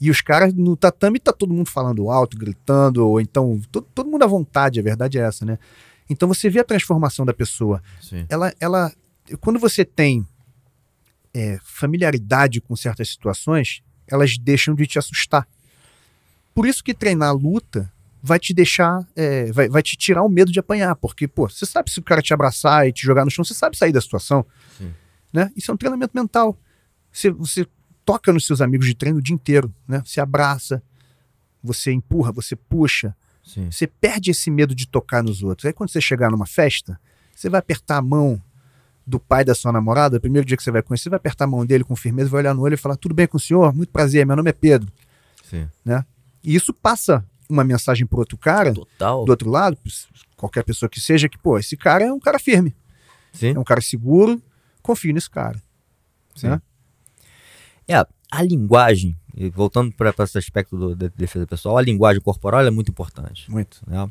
[0.00, 4.10] E os caras no tatame tá todo mundo falando alto, gritando, ou então todo, todo
[4.10, 5.58] mundo à vontade, a verdade é essa, né?
[6.08, 7.82] Então você vê a transformação da pessoa.
[8.00, 8.24] Sim.
[8.28, 8.92] Ela, ela,
[9.40, 10.26] quando você tem
[11.34, 15.46] é, familiaridade com certas situações, elas deixam de te assustar.
[16.54, 20.50] Por isso que treinar luta vai te deixar, é, vai, vai te tirar o medo
[20.50, 23.30] de apanhar, porque, pô, você sabe se o cara te abraçar e te jogar no
[23.30, 24.44] chão, você sabe sair da situação.
[24.76, 24.92] Sim.
[25.32, 25.50] Né?
[25.56, 26.58] Isso é um treinamento mental.
[27.12, 27.66] Você, você
[28.10, 30.02] toca nos seus amigos de treino o dia inteiro, né?
[30.04, 30.82] Você abraça,
[31.62, 33.14] você empurra, você puxa.
[33.44, 33.70] Sim.
[33.70, 35.66] Você perde esse medo de tocar nos outros.
[35.66, 36.98] Aí quando você chegar numa festa,
[37.32, 38.42] você vai apertar a mão
[39.06, 41.44] do pai da sua namorada, o primeiro dia que você vai conhecer, você vai apertar
[41.44, 43.40] a mão dele com firmeza, vai olhar no olho e falar: Tudo bem com o
[43.40, 43.72] senhor?
[43.72, 44.90] Muito prazer, meu nome é Pedro.
[45.48, 45.68] Sim.
[46.42, 49.24] E isso passa uma mensagem pro outro cara, Total.
[49.24, 49.78] do outro lado,
[50.36, 52.74] qualquer pessoa que seja, que, pô, esse cara é um cara firme,
[53.32, 53.54] Sim.
[53.54, 54.42] é um cara seguro,
[54.82, 55.62] confio nesse cara.
[56.34, 56.48] Sim.
[56.48, 56.62] né?
[57.92, 59.16] É, a linguagem,
[59.54, 63.50] voltando para esse aspecto do, da defesa pessoal, a linguagem corporal é muito importante.
[63.50, 63.80] Muito.
[63.86, 64.08] Né?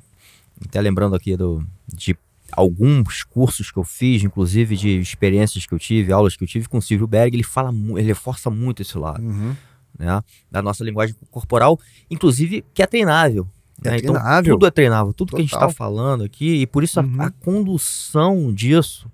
[0.65, 2.17] Até lembrando aqui do, de
[2.51, 6.67] alguns cursos que eu fiz, inclusive de experiências que eu tive, aulas que eu tive
[6.67, 9.55] com o Silvio Berg, ele fala, ele reforça muito esse lado, Uhum.
[9.97, 10.21] né?
[10.51, 13.47] Da nossa linguagem corporal, inclusive que é treinável.
[13.85, 13.97] É né?
[13.99, 14.55] Então, treinável.
[14.55, 15.69] tudo é treinável, tudo que a gente Total.
[15.69, 17.21] está falando aqui, e por isso a, Uhum.
[17.21, 19.09] a condução disso,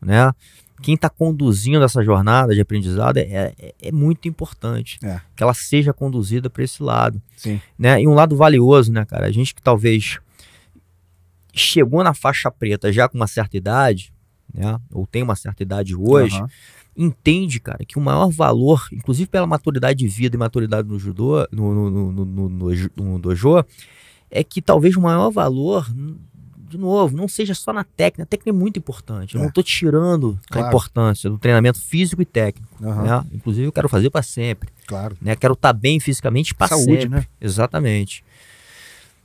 [0.00, 0.32] né?
[0.82, 4.98] Quem está conduzindo essa jornada de aprendizado é, é, é muito importante.
[5.02, 5.20] É.
[5.36, 7.60] Que ela seja conduzida para esse lado Sim.
[7.78, 8.00] né?
[8.00, 9.26] E um lado valioso, né, cara?
[9.26, 10.18] A gente que talvez
[11.52, 14.12] chegou na faixa preta já com uma certa idade,
[14.52, 14.80] né?
[14.92, 16.48] Ou tem uma certa idade hoje, Aham.
[16.96, 21.46] entende, cara, que o maior valor, inclusive pela maturidade de vida e maturidade no judô,
[21.52, 23.64] no, no, no, no, no, no dojo,
[24.30, 25.86] é que talvez o maior valor,
[26.70, 28.22] de novo, não seja só na técnica.
[28.22, 29.34] A técnica é muito importante.
[29.34, 29.44] Eu É.
[29.44, 30.66] não tô tirando Claro.
[30.66, 32.68] a importância do treinamento físico e técnico.
[32.82, 33.02] Aham.
[33.24, 33.26] Né?
[33.34, 35.16] Inclusive, eu quero fazer para sempre Claro.
[35.20, 35.34] né?
[35.34, 37.08] Quero estar bem fisicamente para sempre.
[37.08, 37.26] né?
[37.40, 38.24] Exatamente.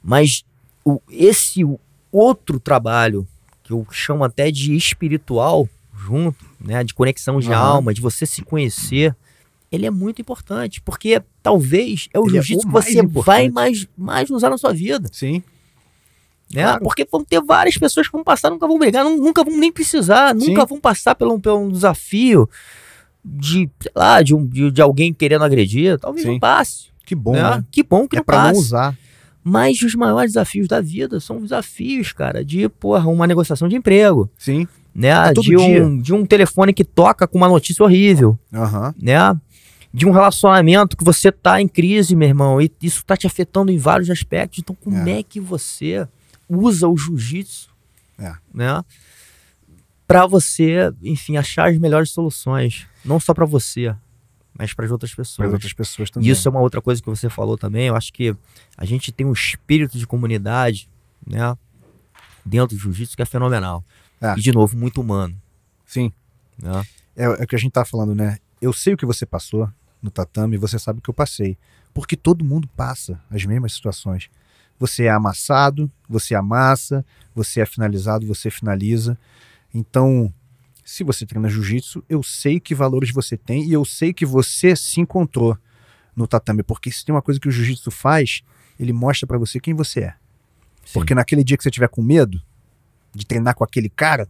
[0.04, 0.44] Mas
[0.84, 1.62] o, esse
[2.12, 3.28] outro trabalho,
[3.64, 6.84] que eu chamo até de espiritual, junto, né?
[6.84, 7.58] De conexão de Aham.
[7.62, 9.16] alma, de você se conhecer,
[9.72, 13.52] ele é muito importante, porque talvez é o é jiu-jitsu o que você vai importante.
[13.54, 15.10] mais, mais usar na sua vida.
[15.12, 15.44] Sim.
[16.54, 16.64] Né?
[16.64, 16.84] Claro.
[16.84, 19.72] Porque vão ter várias pessoas que vão passar, nunca vão brigar, nun- nunca vão nem
[19.72, 20.50] precisar, Sim.
[20.50, 22.48] nunca vão passar por um, por um desafio
[23.24, 25.98] de, lá, de, um, de, de alguém querendo agredir.
[26.00, 26.34] Talvez Sim.
[26.34, 26.86] não passe.
[27.06, 27.42] Que bom, né?
[27.58, 27.66] né?
[27.72, 28.60] Que bom que É não pra não passe.
[28.60, 28.98] usar.
[29.44, 34.28] Mas os maiores desafios da vida são desafios, cara, de, porra, uma negociação de emprego,
[34.38, 34.68] Sim.
[34.94, 35.10] né?
[35.10, 35.60] É de, dia.
[35.86, 38.94] um, de um telefone que toca com uma notícia horrível, Aham.
[39.00, 39.18] né?
[39.94, 43.72] De um relacionamento que você tá em crise, meu irmão, e isso tá te afetando
[43.72, 44.60] em vários aspectos.
[44.60, 46.08] Então, como é, que você
[46.50, 47.70] usa o jiu-jitsu,
[48.18, 48.34] É.
[48.54, 48.84] né?
[50.08, 52.86] Pra você, enfim, achar as melhores soluções.
[53.04, 53.96] Não só pra você,
[54.58, 55.48] mas para as outras Para pessoas.
[55.48, 56.30] as outras pessoas também.
[56.30, 57.88] E isso é uma outra coisa que você falou também.
[57.88, 58.36] Eu acho que
[58.78, 60.88] a gente tem um espírito de comunidade,
[61.26, 61.58] né?
[62.46, 63.84] Dentro do jiu-jitsu que é fenomenal.
[64.22, 64.34] É.
[64.38, 65.36] E, de novo, muito humano.
[65.86, 66.14] Sim.
[66.62, 66.86] Né?
[67.16, 68.38] É, é o que a gente tá falando, né?
[68.62, 69.68] Eu sei o que você passou
[70.02, 71.58] no tatame, você sabe o que eu passei.
[71.94, 74.30] Porque todo mundo passa as mesmas situações.
[74.80, 79.18] Você é amassado, você amassa, você é finalizado, você finaliza.
[79.74, 80.34] Então,
[80.84, 84.76] se você treina jiu-jitsu, eu sei que valores você tem e eu sei que você
[84.76, 85.58] se encontrou
[86.16, 86.64] no tatame.
[86.64, 88.42] Porque se tem uma coisa que o jiu-jitsu faz,
[88.80, 90.14] ele mostra pra você quem você é.
[90.86, 90.94] Sim.
[90.94, 92.42] Porque naquele dia que você tiver com medo
[93.14, 94.28] de treinar com aquele cara,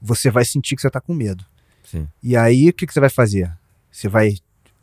[0.00, 1.44] você vai sentir que você tá com medo.
[1.84, 2.08] Sim.
[2.22, 3.52] E aí, o que, que você vai fazer?
[3.90, 4.36] Você vai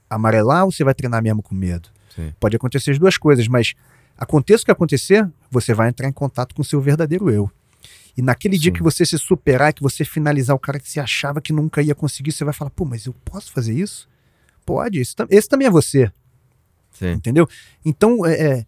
[0.09, 1.89] amarelar ou você vai treinar mesmo com medo?
[2.15, 2.33] Sim.
[2.39, 3.73] Pode acontecer as duas coisas, mas
[4.19, 7.49] aconteça o que acontecer, você vai entrar em contato com o seu verdadeiro eu.
[8.17, 8.75] E naquele dia Sim.
[8.75, 11.95] que você se superar, que você finalizar o cara que você achava que nunca ia
[11.95, 14.09] conseguir, você vai falar, pô, mas eu posso fazer isso?
[14.65, 16.11] Pode, esse, esse também é você,
[16.91, 17.11] Sim.
[17.11, 17.47] entendeu?
[17.85, 18.65] Então, é, é,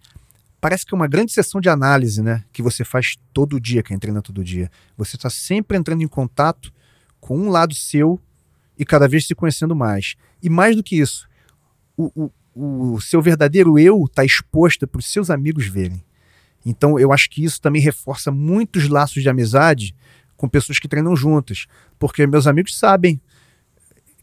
[0.61, 2.45] parece que é uma grande sessão de análise, né?
[2.53, 4.71] Que você faz todo dia, quem treina todo dia.
[4.97, 6.71] Você está sempre entrando em contato
[7.19, 8.19] com um lado seu
[8.79, 10.15] e cada vez se conhecendo mais.
[10.41, 11.27] E mais do que isso,
[11.97, 16.03] o, o, o seu verdadeiro eu está exposto para os seus amigos verem.
[16.65, 19.95] Então, eu acho que isso também reforça muitos laços de amizade
[20.37, 21.65] com pessoas que treinam juntas.
[21.97, 23.19] Porque meus amigos sabem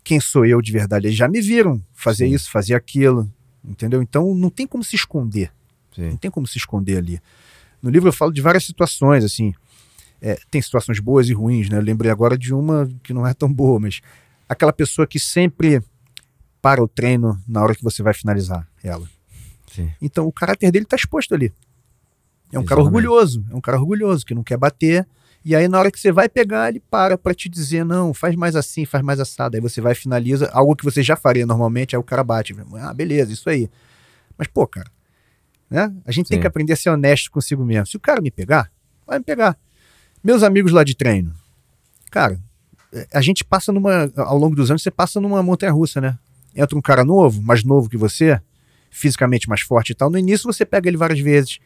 [0.04, 1.06] quem sou eu de verdade.
[1.06, 2.34] Eles já me viram fazer Sim.
[2.34, 3.30] isso, fazer aquilo.
[3.64, 4.00] Entendeu?
[4.00, 5.52] Então não tem como se esconder.
[5.94, 6.10] Sim.
[6.10, 7.20] Não tem como se esconder ali.
[7.82, 9.52] No livro eu falo de várias situações, assim.
[10.20, 11.76] É, tem situações boas e ruins, né?
[11.76, 14.00] Eu lembrei agora de uma que não é tão boa, mas
[14.48, 15.80] aquela pessoa que sempre
[16.60, 19.08] para o treino na hora que você vai finalizar ela.
[19.72, 19.90] Sim.
[20.00, 21.52] Então o caráter dele está exposto ali.
[22.52, 23.06] É um cara Exatamente.
[23.06, 25.06] orgulhoso, é um cara orgulhoso que não quer bater.
[25.44, 28.34] E aí na hora que você vai pegar, ele para para te dizer não, faz
[28.34, 29.56] mais assim, faz mais assado.
[29.56, 32.56] Aí você vai e finaliza algo que você já faria normalmente, aí o cara bate.
[32.74, 33.70] Ah, beleza, isso aí.
[34.36, 34.90] Mas pô, cara,
[35.70, 35.92] né?
[36.04, 36.40] A gente tem Sim.
[36.40, 37.86] que aprender a ser honesto consigo mesmo.
[37.86, 38.70] Se o cara me pegar,
[39.06, 39.56] vai me pegar.
[40.24, 41.32] Meus amigos lá de treino,
[42.10, 42.40] cara,
[42.92, 44.10] é, a gente passa numa.
[44.16, 46.18] Ao longo dos anos, você passa numa montanha russa, né?
[46.54, 48.40] Entra um cara novo, mais novo que você,
[48.90, 50.10] fisicamente mais forte e tal.
[50.10, 51.58] No início você pega ele várias vezes.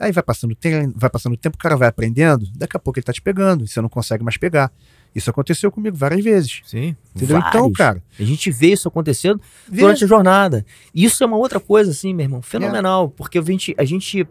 [0.00, 2.98] Aí vai passando, tempo, vai passando o tempo, o cara vai aprendendo, daqui a pouco
[2.98, 4.72] ele tá te pegando, e você não consegue mais pegar.
[5.14, 6.60] Isso aconteceu comigo várias vezes.
[6.64, 6.96] Sim.
[7.14, 7.38] Entendeu?
[7.38, 10.64] Então, cara, A gente vê isso acontecendo vê- durante a jornada.
[10.92, 13.10] E Isso é uma outra coisa, assim, meu irmão, fenomenal.
[13.10, 14.26] Porque a gente, a gente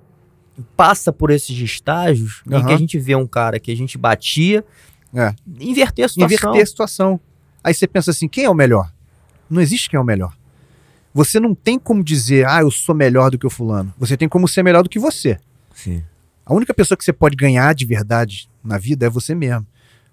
[0.76, 2.66] passa por esses estágios em Aham.
[2.68, 4.66] que a gente vê um cara que a gente batia
[5.16, 5.34] É.
[5.60, 6.26] inverter a situação.
[6.38, 7.20] inverter a situação.
[7.64, 8.92] Aí você pensa assim, quem é o melhor?
[9.52, 10.36] Não existe quem é o melhor.
[11.14, 13.94] Você não tem como dizer, ah, eu sou melhor do que o fulano.
[13.98, 15.38] Você tem como ser melhor do que você.
[15.76, 16.04] Sim.
[16.46, 19.68] A única pessoa que você pode ganhar de verdade na vida é você mesmo.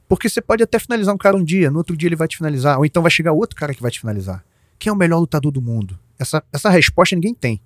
[0.09, 2.37] Porque você pode até finalizar um cara um dia, no outro dia ele vai te
[2.37, 4.45] finalizar, ou então vai chegar outro cara que vai te finalizar.
[4.79, 5.99] Quem é o melhor lutador do mundo?
[6.19, 7.61] Essa, essa resposta ninguém tem.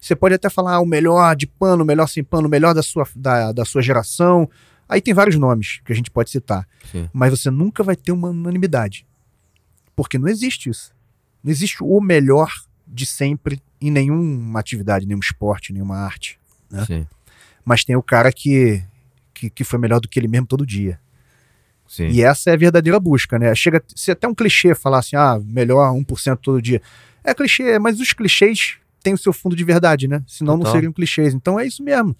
[0.00, 2.74] Você pode até falar ah, o melhor de pano, o melhor sem pano, o melhor
[2.74, 4.48] da sua, da, da sua geração.
[4.88, 6.66] Aí tem vários nomes que a gente pode citar.
[6.90, 7.08] Sim.
[7.12, 9.06] Mas você nunca vai ter uma unanimidade.
[9.94, 10.92] Porque não existe isso.
[11.42, 12.52] Não existe o melhor
[12.86, 16.38] de sempre em nenhuma atividade, nenhum esporte, nenhuma arte.
[16.70, 16.84] né?
[16.84, 17.06] Sim.
[17.64, 18.82] Mas tem o cara que,
[19.32, 21.00] que, que foi melhor do que ele mesmo todo dia.
[21.88, 22.08] Sim.
[22.08, 23.54] E essa é a verdadeira busca, né?
[23.54, 26.80] Chega a ser até um clichê falar assim, ah, melhor 1% todo dia.
[27.24, 30.22] É clichê, mas os clichês têm o seu fundo de verdade, né?
[30.26, 30.74] Senão não Total.
[30.74, 31.34] seriam clichês.
[31.34, 32.14] Então é isso mesmo.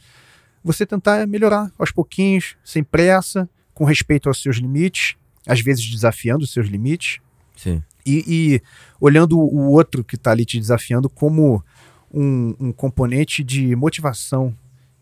[0.65, 5.15] Você tentar melhorar aos pouquinhos, sem pressa, com respeito aos seus limites,
[5.47, 7.21] às vezes desafiando os seus limites,
[7.57, 7.83] Sim.
[8.05, 8.63] E, e
[9.01, 11.63] olhando o outro que está ali te desafiando como
[12.13, 14.57] um, um componente de motivação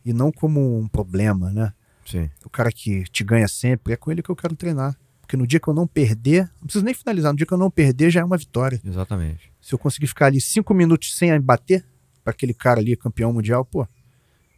[0.05, 1.73] e não como um problema, né?
[2.05, 2.31] Sim.
[2.43, 4.97] o cara que te ganha sempre, é com ele que eu quero treinar.
[5.21, 7.59] Porque no dia que eu não perder, não preciso nem finalizar, no dia que eu
[7.59, 8.81] não perder já é uma vitória.
[8.83, 9.53] Exatamente.
[9.61, 11.85] Se eu conseguir ficar ali cinco minutos sem bater
[12.25, 13.87] para aquele cara ali, campeão mundial, pô,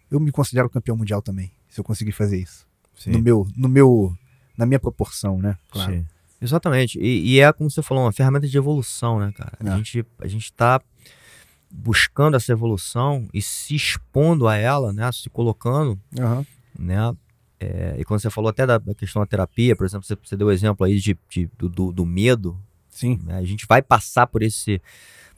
[0.08, 2.68] eu me considero campeão mundial também, se eu conseguir fazer isso.
[2.94, 3.10] Sim.
[3.10, 4.14] No meu, no meu,
[4.56, 5.58] na minha proporção, né?
[5.70, 5.92] Claro.
[5.92, 6.06] Sim.
[6.40, 6.98] Exatamente.
[6.98, 9.52] E, e é como você falou, uma ferramenta de evolução, né, cara?
[9.64, 9.68] É.
[9.68, 10.80] A, gente, a gente tá
[11.70, 15.10] buscando essa evolução e se expondo a ela, né?
[15.12, 16.44] Se colocando, Aham.
[16.78, 17.14] né?
[17.62, 20.34] É, e quando você falou até da, da questão da terapia, por exemplo, você, você
[20.36, 23.20] deu o exemplo aí de, de- do, do, do medo, Sim.
[23.22, 23.36] né?
[23.36, 24.80] A gente vai passar por esse,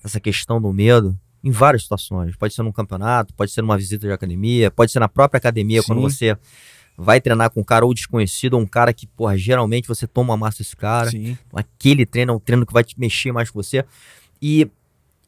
[0.05, 2.37] essa questão do medo em várias situações.
[2.37, 5.83] Pode ser num campeonato, pode ser numa visita de academia, pode ser na própria academia,
[5.83, 6.03] quando Sim.
[6.09, 6.39] você
[7.03, 10.37] vai treinar com um cara ou desconhecido, ou um cara que, porra, geralmente você toma
[10.37, 11.11] massa desse cara.
[11.11, 11.37] Sim.
[11.53, 13.85] Aquele treino é um treino que vai te mexer mais com você.
[14.41, 14.71] E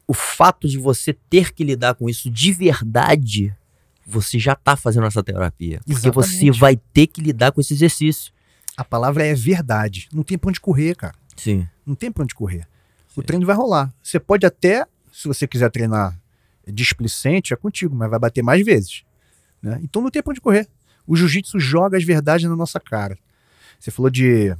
[0.07, 3.53] o fato de você ter que lidar com isso de verdade,
[4.05, 5.79] você já tá fazendo essa terapia.
[5.85, 6.59] Porque você Exatamente.
[6.59, 8.31] vai ter que lidar com esse exercício.
[8.77, 10.07] A palavra é verdade.
[10.13, 11.15] Não tem pra onde correr, cara.
[11.35, 11.67] Sim.
[11.85, 12.67] Não tem pra onde correr.
[13.15, 13.25] O Sim.
[13.27, 13.93] treino vai rolar.
[14.03, 16.19] Você pode até, se você quiser treinar
[16.67, 19.03] displicente, é contigo, mas vai bater mais vezes.
[19.61, 19.79] né?
[19.81, 20.67] Então não tem pra onde correr.
[21.07, 23.17] O jiu-jitsu joga as verdades na nossa cara.
[23.79, 24.55] Você falou de,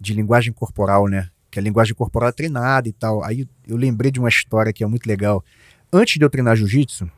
[0.00, 1.28] de linguagem corporal, né?
[1.50, 3.22] Que a linguagem corporal é treinada e tal.
[3.24, 5.44] Aí eu lembrei de uma história que é muito legal.
[5.92, 7.10] Antes de eu treinar jiu-jitsu,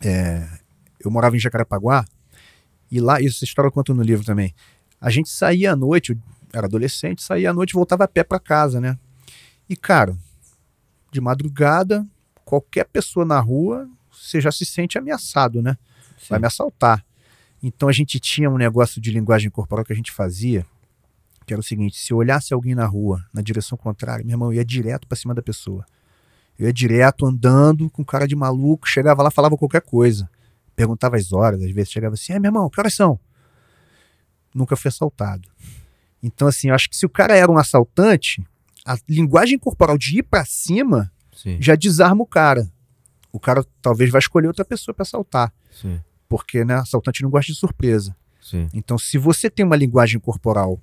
[0.00, 0.46] é,
[1.00, 2.04] eu morava em Jacarepaguá,
[2.90, 4.54] e lá, isso, essa história eu conto no livro também.
[5.00, 6.18] A gente saía à noite, eu
[6.52, 8.98] era adolescente, saía à noite e voltava a pé pra casa, né?
[9.68, 10.16] E, cara,
[11.10, 12.06] de madrugada,
[12.44, 15.76] qualquer pessoa na rua, você já se sente ameaçado, né?
[16.28, 17.04] Vai me assaltar.
[17.66, 20.64] Então a gente tinha um negócio de linguagem corporal que a gente fazia,
[21.44, 24.52] que era o seguinte: se eu olhasse alguém na rua, na direção contrária, meu irmão,
[24.52, 25.84] eu ia direto pra cima da pessoa.
[26.56, 30.30] Eu ia direto andando com cara de maluco, chegava lá, falava qualquer coisa.
[30.76, 33.18] Perguntava as horas, às vezes chegava assim: é, meu irmão, que horas são?
[34.54, 35.48] Nunca fui assaltado.
[36.22, 38.46] Então, assim, eu acho que se o cara era um assaltante,
[38.84, 41.60] a linguagem corporal de ir pra cima Sim.
[41.60, 42.70] já desarma o cara.
[43.32, 46.00] O cara talvez vai escolher outra pessoa pra assaltar, Sim.
[46.28, 48.14] Porque né, assaltante não gosta de surpresa.
[48.40, 48.68] Sim.
[48.72, 50.80] Então, se você tem uma linguagem corporal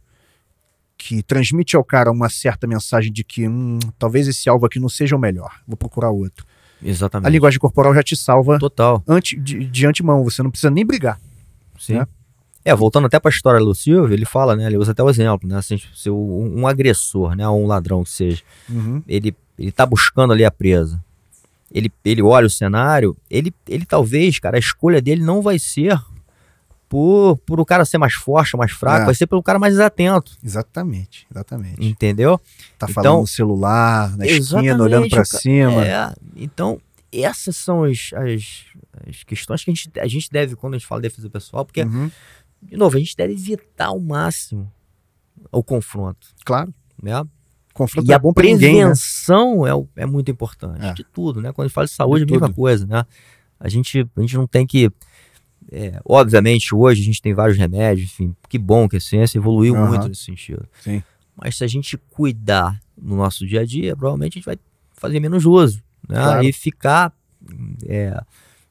[0.97, 4.89] que transmite ao cara uma certa mensagem de que hum, talvez esse alvo aqui não
[4.89, 6.45] seja o melhor, vou procurar outro.
[6.81, 7.27] Exatamente.
[7.27, 9.01] A linguagem corporal já te salva Total.
[9.07, 11.19] ante, de, de antemão, você não precisa nem brigar.
[11.79, 11.95] Sim.
[11.95, 12.07] né?
[12.65, 14.67] É, voltando até para a história do Silvio, ele fala, né?
[14.67, 15.57] Ele usa até o exemplo, né?
[15.57, 17.47] Assim, se um, um agressor, né?
[17.47, 18.41] Ou um ladrão que seja,
[19.05, 21.03] ele, ele tá buscando ali a presa.
[21.73, 25.99] Ele, ele olha o cenário, ele, ele talvez, cara, a escolha dele não vai ser
[26.87, 29.05] por, por o cara ser mais forte, mais fraco, É.
[29.05, 31.83] vai ser pelo cara mais atento, Exatamente, exatamente.
[31.83, 32.37] entendeu?
[32.77, 35.83] Tá Então- falando no celular, na esquina, olhando ca- cima.
[35.85, 36.79] É, então,
[37.11, 38.65] essas são as, as,
[39.09, 41.65] as questões que a gente, a gente deve, quando a gente fala de defesa pessoal,
[41.65, 42.11] porque, Uhum,
[42.61, 44.71] de novo, a gente deve evitar ao máximo
[45.51, 46.71] o confronto, Claro.
[47.01, 47.23] né?
[47.73, 48.79] Confronto E é a bom pra ninguém, né?
[48.81, 50.85] prevenção é, o- é muito importante.
[50.85, 50.93] É.
[50.93, 51.51] De tudo, né?
[51.51, 52.55] Quando a gente fala de saúde, é a De mesma tudo.
[52.55, 53.05] coisa, né?
[53.59, 54.91] A gente, a gente não tem que.
[55.71, 59.75] é, obviamente, hoje a gente tem vários remédios, enfim, que bom que a ciência evoluiu
[59.75, 60.67] muito nesse sentido.
[60.81, 61.01] Sim.
[61.35, 64.57] Mas se a gente cuidar no nosso dia a dia, provavelmente a gente vai
[64.91, 66.15] fazer menos uso, né?
[66.15, 66.43] Claro.
[66.43, 67.11] E ficar,
[67.87, 68.21] é,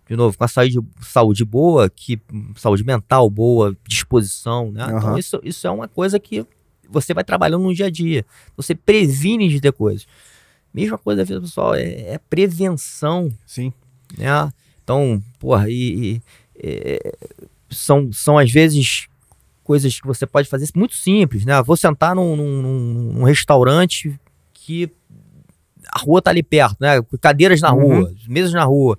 [0.08, 2.20] de novo, com a saúde, saúde boa, que,
[2.56, 4.84] saúde mental boa, disposição, né?
[4.84, 5.18] Então Aham.
[5.18, 6.46] isso, isso é uma coisa que
[6.92, 8.24] você vai trabalhando no dia a dia.
[8.56, 10.06] Você previne de ter coisas.
[10.72, 13.72] Mesma coisa da vida pessoal, é, é prevenção, Sim.
[14.16, 14.50] né?
[14.82, 15.74] Então, porra, e,
[16.16, 16.22] e,
[16.56, 17.12] é,
[17.70, 19.06] são, são às vezes
[19.62, 21.62] coisas que você pode fazer muito simples, né?
[21.62, 24.18] Vou sentar num, num- num- num restaurante
[24.54, 24.90] que
[25.88, 27.00] a rua tá ali perto, né?
[27.20, 27.98] Cadeiras na Uhum.
[28.00, 28.98] rua, mesas na rua.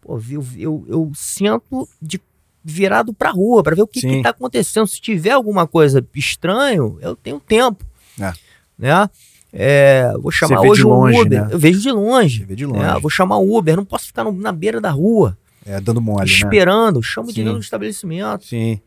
[0.00, 2.20] Pô, eu, eu, eu sento de
[2.64, 4.22] virado pra rua para ver o que, que Sim.
[4.22, 4.86] tá acontecendo.
[4.86, 7.84] Se tiver alguma coisa estranho, eu tenho tempo.
[8.20, 8.32] É.
[8.78, 9.08] Né?
[9.52, 11.42] É, vou chamar hoje longe, um Uber.
[11.44, 11.48] né?
[11.52, 12.44] Eu vejo de longe.
[12.44, 13.00] Vê de É, longe.
[13.00, 16.20] vou chamar o Uber, não posso ficar no- na beira da rua, É, dando mole,
[16.30, 16.36] né?
[16.36, 18.80] esperando, chamo de dentro do estabelecimento, Sim.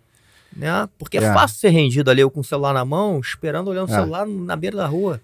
[0.56, 0.90] né?
[0.98, 1.24] Porque é.
[1.24, 1.34] É.
[1.34, 3.96] fácil ser rendido ali, eu com o celular na mão, esperando, olhando o É.
[3.96, 5.22] celular na beira da rua.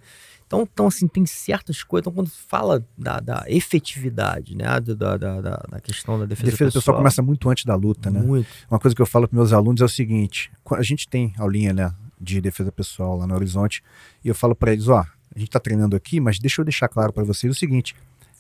[0.51, 2.03] Então, então, assim, tem certas coisas.
[2.03, 4.65] Então, quando fala da, da efetividade, né?
[4.81, 8.19] Da, da, da, questão da A defesa, defesa pessoal começa muito antes da luta, né?
[8.19, 8.49] Muito.
[8.69, 11.71] Uma coisa que eu falo para meus alunos é o seguinte: a gente tem aulinha
[11.71, 13.81] né, de defesa pessoal lá no Horizonte,
[14.25, 16.89] e eu falo para eles: ó, a gente está treinando aqui, mas deixa eu deixar
[16.89, 17.95] claro para vocês o seguinte: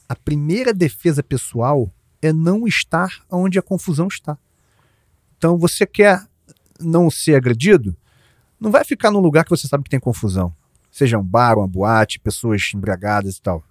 [0.09, 1.89] a primeira defesa pessoal
[2.21, 4.37] é não estar onde a confusão está.
[5.37, 6.21] Então, você quer
[6.77, 7.95] não ser agredido?
[8.59, 10.53] Não vai ficar num lugar que você sabe que tem confusão.
[10.91, 13.63] Seja um bar, uma boate, pessoas embriagadas e tal.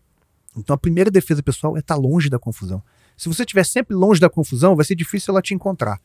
[0.56, 2.82] Então, a primeira defesa pessoal é estar longe da confusão.
[3.16, 6.00] Se você estiver sempre longe da confusão, vai ser difícil ela te encontrar.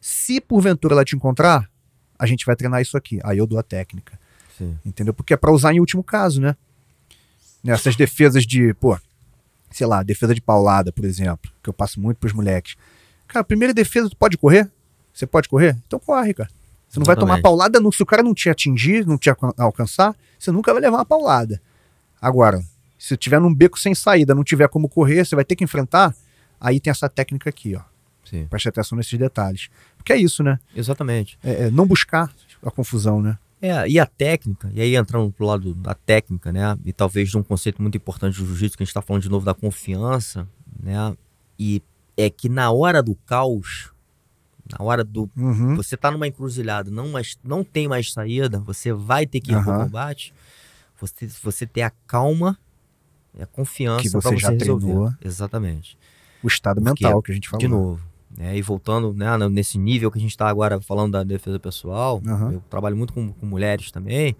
[0.00, 1.68] Se porventura ela te encontrar,
[2.18, 3.18] a gente vai treinar isso aqui.
[3.24, 4.18] Aí eu dou a técnica.
[4.58, 4.78] Sim.
[4.84, 5.14] Entendeu?
[5.14, 6.54] Porque é pra usar em último caso, né?
[7.64, 8.98] Nessas defesas de, pô,
[9.70, 12.76] sei lá, defesa de paulada, por exemplo, que eu passo muito pros moleques.
[13.26, 14.70] Cara, primeira defesa, tu pode correr?
[15.14, 15.76] Você pode correr?
[15.86, 16.50] Então corre, cara.
[16.88, 17.42] Você não vai tomar Exatamente.
[17.42, 20.82] paulada, não, se o cara não te atingir, não te alcan- alcançar, você nunca vai
[20.82, 21.60] levar uma paulada.
[22.20, 22.62] Agora,
[22.98, 26.14] se tiver num beco sem saída, não tiver como correr, você vai ter que enfrentar,
[26.60, 27.82] aí tem essa técnica aqui, ó.
[28.24, 28.46] Sim.
[28.48, 29.68] Preste atenção nesses detalhes.
[29.96, 30.58] Porque é isso, né?
[30.74, 31.38] Exatamente.
[31.42, 32.32] É, é não buscar
[32.64, 33.36] a confusão, né?
[33.60, 36.76] É, e a técnica, e aí entrando pro lado da técnica, né?
[36.84, 39.28] E talvez de um conceito muito importante do jiu-jitsu, que a gente tá falando de
[39.28, 40.48] novo da confiança,
[40.82, 41.16] né?
[41.58, 41.80] E
[42.16, 43.92] é que na hora do caos,
[44.78, 45.30] na hora do.
[45.36, 45.76] Uhum.
[45.76, 49.62] Você tá numa encruzilhada, não, mais, não tem mais saída, você vai ter que ir
[49.62, 49.84] pro Aham.
[49.84, 50.34] combate,
[51.00, 52.58] você, você ter a calma
[53.34, 54.84] e a confiança Que pra você já resolver.
[54.86, 55.12] treinou.
[55.22, 55.98] Exatamente.
[56.42, 57.60] O estado Porque, mental que a gente falou.
[57.60, 58.00] De novo.
[58.36, 58.56] Né?
[58.56, 62.52] E voltando né, nesse nível que a gente está agora falando da defesa pessoal, Aham.
[62.52, 64.34] eu trabalho muito com, com mulheres também.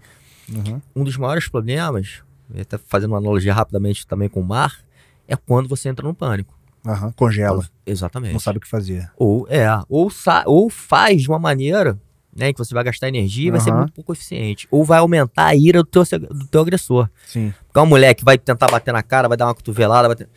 [0.49, 0.81] Uhum.
[0.95, 2.21] Um dos maiores problemas,
[2.59, 4.79] até fazendo uma analogia rapidamente também com o mar,
[5.27, 6.53] é quando você entra no pânico.
[6.85, 7.11] Aham.
[7.13, 7.67] Congela.
[7.85, 8.33] Exatamente.
[8.33, 9.09] Não sabe o que fazer.
[9.17, 11.97] Ou é, ou, sa- ou faz de uma maneira
[12.35, 14.67] né, que você vai gastar energia e vai ser muito pouco eficiente.
[14.71, 17.07] Ou vai aumentar a ira do teu, do teu agressor.
[17.27, 17.53] Sim.
[17.67, 20.27] Porque uma mulher que vai tentar bater na cara, vai dar uma cotovelada, vai, ter-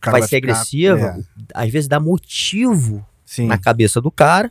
[0.00, 1.22] cara vai ser ficar- agressiva, é,
[1.54, 3.46] às vezes dá motivo sim.
[3.46, 4.50] na cabeça do cara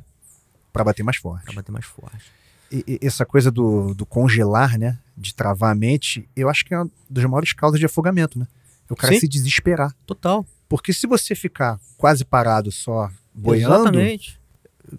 [0.73, 1.45] Pra bater mais forte.
[1.45, 2.31] pra bater mais forte.
[2.71, 4.97] E, e essa coisa do, do congelar, né?
[5.17, 8.47] De travar a mente, eu acho que é uma das maiores causas de afogamento, né?
[8.89, 9.19] O cara Sim.
[9.19, 9.93] se desesperar.
[10.05, 10.45] Total.
[10.71, 14.39] Porque se você ficar quase parado só boiando, Exatamente.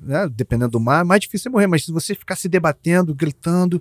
[0.03, 1.67] né, dependendo do mar, é mais difícil você morrer.
[1.67, 3.81] Mas se você ficar se debatendo, gritando,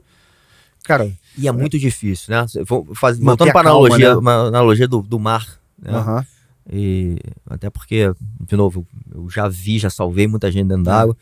[0.86, 2.46] cara, E é muito difícil, né?
[2.66, 4.16] Vou faz- Manter Voltando a para a calma, analogia, né?
[4.16, 5.46] uma analogia do, do mar,
[5.78, 5.92] né?
[5.92, 6.26] aham,
[6.72, 10.84] E até porque, de novo, eu já vi, já salvei muita gente dentro Uhum.
[10.84, 11.18] d'água,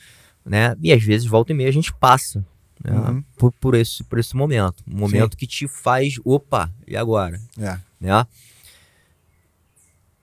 [0.45, 0.75] né?
[0.83, 2.45] E às vezes, volta e meia, a gente passa
[2.83, 2.91] né?
[2.95, 3.23] Uhum.
[3.37, 4.83] por, por, esse, por esse momento.
[4.87, 7.41] Um momento que te faz, opa, e agora?
[7.57, 7.77] é.
[7.99, 8.25] Né?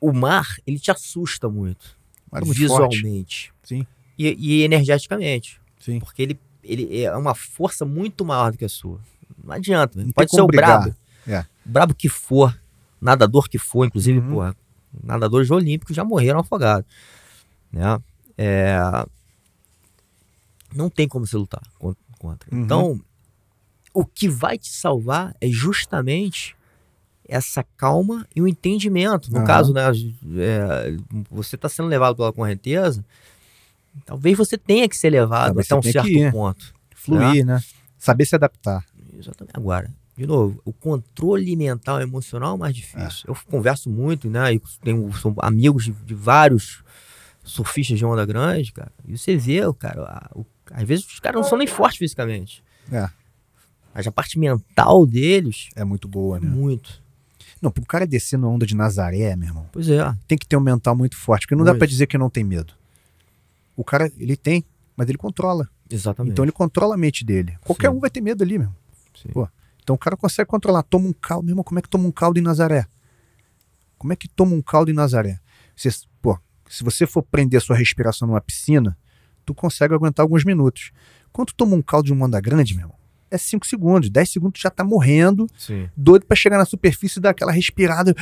[0.00, 1.96] O mar, ele te assusta muito,
[2.44, 3.86] visualmente Sim.
[4.18, 5.60] e, e energeticamente.
[5.80, 5.98] Sim.
[6.00, 9.00] Porque ele, ele é uma força muito maior do que a sua.
[9.42, 10.02] Não adianta.
[10.02, 10.94] Não Pode ser o brabo.
[11.26, 11.40] É.
[11.64, 12.58] O brabo que for,
[13.00, 14.30] nadador que for, inclusive, Uhum.
[14.30, 14.56] porra,
[15.02, 16.88] nadadores olímpicos já morreram afogados.
[17.72, 17.98] Né?
[18.38, 18.78] É,
[20.74, 22.54] Não tem como você lutar con- contra.
[22.54, 22.62] Uhum.
[22.62, 23.00] Então,
[23.94, 26.54] o que vai te salvar é justamente
[27.28, 29.30] essa calma e o entendimento.
[29.30, 29.46] No Aham.
[29.46, 29.82] caso, né,
[30.38, 30.96] é,
[31.30, 33.04] você está sendo levado pela correnteza,
[34.04, 36.74] talvez você tenha que ser levado Talvez até você um certo ponto.
[36.94, 37.62] Fluir, né?
[37.98, 38.84] Saber se adaptar.
[39.18, 39.56] Exatamente.
[39.56, 43.24] Agora, de novo, o controle mental e emocional é o mais difícil.
[43.28, 44.54] Eu converso muito, né?
[44.54, 46.82] E tenho sou amigos de, de vários
[47.44, 48.90] surfistas de onda grande, cara.
[49.06, 51.98] E você vê, o cara, a- o- às vezes os caras não são nem fortes
[51.98, 52.62] fisicamente.
[52.90, 53.08] É,
[53.94, 56.46] Mas a parte mental deles, é muito boa, né?
[56.48, 57.00] muito.
[57.60, 60.14] Não, pro cara descer na onda de Nazaré, meu irmão, Pois é.
[60.28, 61.78] tem que ter um mental muito forte, porque não dá Muito.
[61.80, 62.74] pra dizer que não tem medo.
[63.76, 64.64] O cara, ele tem,
[64.96, 65.68] mas ele controla.
[65.90, 66.32] Exatamente.
[66.32, 67.56] Então ele controla a mente dele.
[67.64, 67.96] Qualquer Sim.
[67.96, 68.70] um vai ter medo ali, meu.
[69.14, 69.28] Sim.
[69.32, 69.48] Pô,
[69.82, 70.82] Então o cara consegue controlar.
[70.82, 71.44] Toma um caldo.
[71.44, 72.86] Meu irmão, como é que toma um caldo em Nazaré?
[73.98, 75.38] Como é que toma um caldo em Nazaré?
[75.76, 75.88] Você,
[76.20, 76.38] pô,
[76.68, 78.96] se você for prender a sua respiração numa piscina,
[79.44, 80.90] tu consegue aguentar alguns minutos.
[81.32, 82.95] Quando tu toma um caldo de uma onda grande, meu irmão,
[83.30, 84.08] é 5 segundos.
[84.10, 85.88] 10 segundos tu já tá morrendo, Sim.
[85.96, 88.14] doido pra chegar na superfície e dar aquela respirada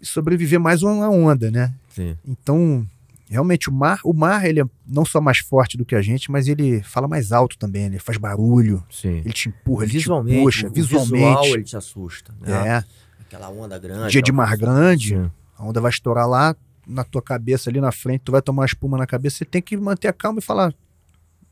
[0.00, 1.74] e sobreviver mais uma onda, né?
[1.88, 2.16] Sim.
[2.24, 2.86] Então,
[3.28, 6.30] realmente o mar, o mar ele é não só mais forte do que a gente,
[6.30, 9.18] mas ele fala mais alto também, ele faz barulho, Sim.
[9.24, 11.12] ele te empurra, ele visualmente, te puxa, visualmente.
[11.14, 12.34] visual ele te assusta.
[12.40, 12.68] Né?
[12.68, 12.84] é,
[13.20, 14.12] Aquela onda grande.
[14.12, 15.30] dia de mar grande, Sim.
[15.58, 16.56] a onda vai estourar lá
[16.86, 19.60] na tua cabeça ali na frente, tu vai tomar uma espuma na cabeça, você tem
[19.60, 20.72] que manter a calma e falar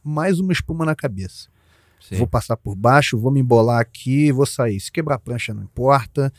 [0.03, 1.49] mais uma espuma na cabeça.
[2.01, 2.17] Sim.
[2.17, 4.79] Vou passar por baixo, vou me embolar aqui, vou sair.
[4.81, 6.33] Se quebrar a prancha não importa.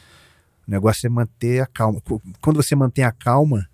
[0.67, 1.99] O negócio é manter a calma.
[2.01, 3.67] Qu- Quando você mantém a calma,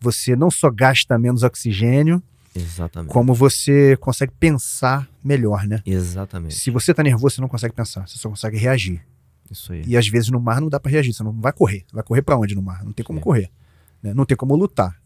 [0.00, 2.22] você não só gasta menos oxigênio,
[2.54, 3.12] Exatamente.
[3.12, 5.82] como você consegue pensar melhor, né?
[5.84, 6.54] Exatamente.
[6.54, 9.04] Se você tá nervoso, você não consegue pensar, você só consegue reagir.
[9.50, 9.82] Isso aí.
[9.86, 11.84] E às vezes no mar não dá pra reagir, você não vai correr.
[11.92, 12.82] Vai correr pra onde no mar?
[12.84, 13.22] Não tem como Sim.
[13.24, 13.50] correr.
[14.02, 14.12] né?
[14.14, 14.98] Não tem como lutar.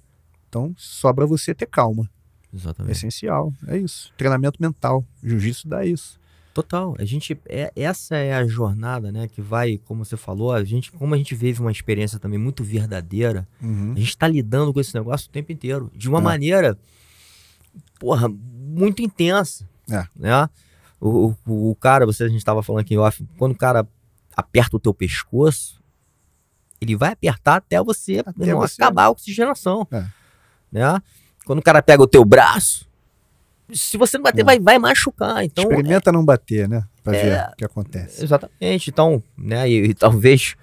[0.48, 2.08] Então sobra você ter calma.
[2.52, 2.92] É Exatamente.
[2.96, 3.52] essencial.
[3.66, 4.12] É isso.
[4.16, 5.04] Treinamento mental.
[5.22, 6.18] Jiu-jitsu dá isso.
[6.54, 6.96] Total.
[6.98, 10.90] A gente é essa é a jornada, né, que vai, como você falou, a gente,
[10.90, 13.92] como a gente vive uma experiência também muito verdadeira, Uhum.
[13.94, 16.22] a gente tá lidando com esse negócio o tempo inteiro, de uma É.
[16.22, 16.76] maneira
[18.00, 20.04] porra, muito intensa, É.
[20.16, 20.48] né?
[21.00, 23.86] O, o, o cara, você a gente tava falando aqui em off, quando o cara
[24.36, 25.80] aperta o teu pescoço,
[26.80, 30.06] ele vai apertar até você, Até irmão, você- acabar a oxigenação, É.
[30.72, 31.00] né?
[31.48, 32.86] Quando o cara pega o teu braço,
[33.72, 34.44] se você não bater, É.
[34.44, 35.42] vai, vai machucar.
[35.42, 36.84] Então, Experimenta não bater, né?
[37.02, 38.22] Pra é- ver o que acontece.
[38.22, 38.90] Exatamente.
[38.90, 40.56] Então, né, e, e talvez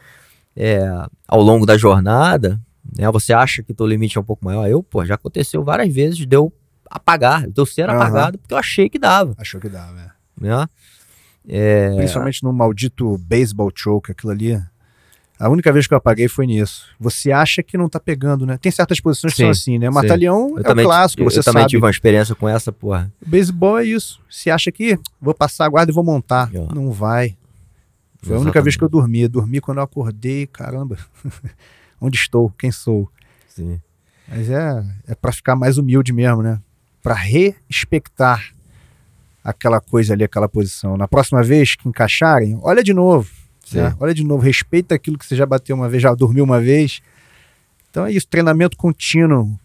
[0.56, 0.80] é,
[1.28, 2.62] ao longo da jornada,
[2.96, 4.68] né, você acha que teu limite é um pouco maior.
[4.70, 6.54] Eu, pô, já aconteceu várias vezes de eu
[6.88, 7.98] apagar, de eu ser Aham.
[7.98, 10.12] apagado porque eu achei que dava, Achou que dava, né?
[10.40, 10.68] né?
[11.50, 14.62] É, Principalmente no maldito baseball choke, aquilo ali.
[15.40, 16.86] A única vez que eu apaguei foi nisso.
[17.00, 18.58] Você acha que não tá pegando, né?
[18.58, 19.90] Tem certas posições que Sim, são assim, né?
[19.90, 21.72] Matalhão eu é também, clássico, eu, você eu também sabe.
[21.72, 23.12] tive uma experiência com essa, porra.
[23.26, 24.22] Beisebol é isso.
[24.30, 26.50] Você acha que vou passar a guarda e vou montar.
[26.54, 26.74] É.
[26.74, 27.36] Não vai.
[28.24, 29.28] Foi a única vez que eu dormi.
[29.28, 30.98] Dormi quando eu acordei, caramba.
[32.00, 32.52] Onde estou?
[32.58, 33.10] Quem sou?
[33.48, 33.80] Sim.
[34.28, 36.60] Mas é, é para ficar mais humilde mesmo, né?
[37.04, 38.44] Para respeitar
[39.44, 40.98] aquela coisa ali, aquela posição.
[40.98, 43.30] Na próxima vez que encaixarem, olha de novo.
[43.74, 43.96] Né?
[44.00, 47.02] Olha de novo, respeita aquilo que você já bateu uma vez, já dormiu uma vez.
[47.90, 49.58] Então é isso, treinamento contínuo.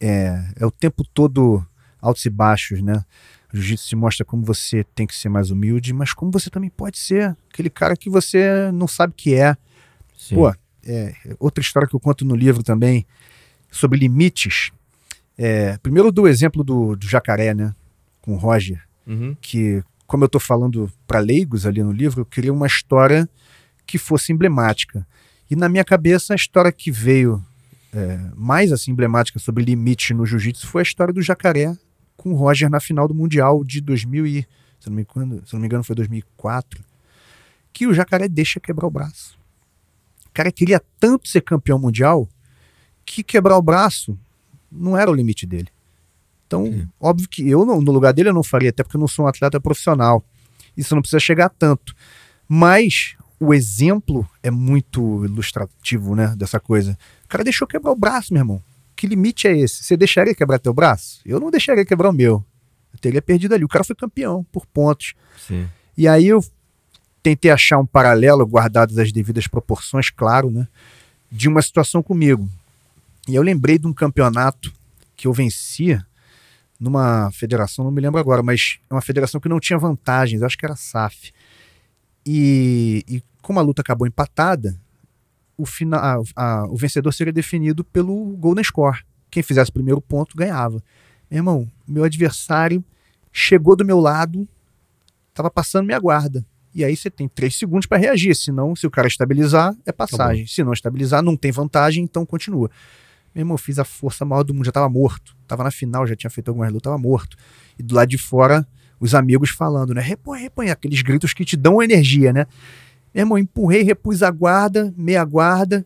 [0.00, 1.64] É, é o tempo todo
[2.00, 3.04] altos e baixos, né?
[3.52, 6.70] O jiu-jitsu se mostra como você tem que ser mais humilde, mas como você também
[6.70, 9.56] pode ser aquele cara que você não sabe que é.
[10.16, 10.34] Sim.
[10.36, 10.52] Pô,
[10.84, 13.06] é, outra história que eu conto no livro também,
[13.70, 14.70] sobre limites.
[15.36, 17.74] É, primeiro eu dou o exemplo do, do jacaré, né?
[18.20, 19.36] Com o Roger, Uhum.
[19.40, 23.28] que, como eu estou falando para leigos ali no livro, eu queria uma história
[23.86, 25.06] que fosse emblemática.
[25.50, 27.44] E na minha cabeça, a história que veio
[27.92, 31.76] é, mais assim emblemática sobre limite no jiu-jitsu foi a história do jacaré
[32.16, 34.46] com o Roger na final do Mundial de 2000 e,
[34.80, 36.82] se não me engano, se não me engano foi 2004,
[37.72, 39.38] que o jacaré deixa quebrar o braço.
[40.26, 42.28] O cara queria tanto ser campeão mundial
[43.04, 44.18] que quebrar o braço
[44.70, 45.68] não era o limite dele.
[46.52, 46.88] Então, Sim.
[47.00, 49.24] óbvio que eu, não- no lugar dele, eu não faria, até porque eu não sou
[49.24, 50.22] um atleta profissional.
[50.76, 51.94] Isso não precisa chegar tanto.
[52.46, 56.96] Mas o exemplo é muito ilustrativo, né, dessa coisa.
[57.24, 58.62] O cara deixou quebrar o braço, meu irmão.
[58.94, 59.82] Que limite é esse?
[59.82, 61.20] Você deixaria quebrar teu braço?
[61.24, 62.44] Eu não deixaria quebrar o meu.
[62.92, 63.64] Eu teria perdido ali.
[63.64, 65.14] O cara foi campeão por pontos.
[65.48, 65.66] Sim.
[65.96, 66.44] E aí eu
[67.22, 70.68] tentei achar um paralelo, guardadas as devidas proporções, claro, né?
[71.30, 72.48] De uma situação comigo.
[73.26, 74.70] E eu lembrei de um campeonato
[75.16, 76.04] que eu vencia
[76.82, 80.58] numa federação, não me lembro agora, mas é uma federação que não tinha vantagens, acho
[80.58, 81.32] que era a SAF.
[82.26, 84.78] E, e como a luta acabou empatada,
[85.56, 89.00] o, fina, a- a- o vencedor seria definido pelo Golden Score.
[89.30, 90.82] Quem fizesse o primeiro ponto ganhava.
[91.30, 92.84] Meu irmão, meu adversário
[93.32, 94.46] chegou do meu lado,
[95.34, 96.44] tava passando minha guarda.
[96.74, 98.34] E aí você tem três segundos para reagir.
[98.34, 100.46] Senão, se o cara estabilizar, é passagem.
[100.46, 102.70] Se não estabilizar, não tem vantagem, então continua.
[103.34, 105.36] Meu irmão, eu fiz a força maior do mundo, já tava morto.
[105.46, 107.36] Tava na final, já tinha feito algumas lutas, tava morto.
[107.78, 108.66] E do lado de fora,
[109.00, 110.00] os amigos falando, né?
[110.00, 112.46] Repõe, repõe, aqueles gritos que te dão energia, né?
[113.14, 115.84] Meu irmão, empurrei, repus a guarda, meia guarda,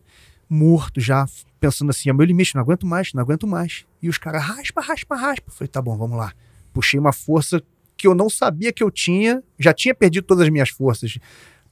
[0.49, 1.25] morto já,
[1.59, 3.85] pensando assim, é meu limite, não aguento mais, não aguento mais.
[4.01, 5.51] E os caras, raspa, raspa, raspa.
[5.51, 6.33] falei, tá bom, vamos lá.
[6.73, 7.61] Puxei uma força
[7.97, 11.17] que eu não sabia que eu tinha, já tinha perdido todas as minhas forças.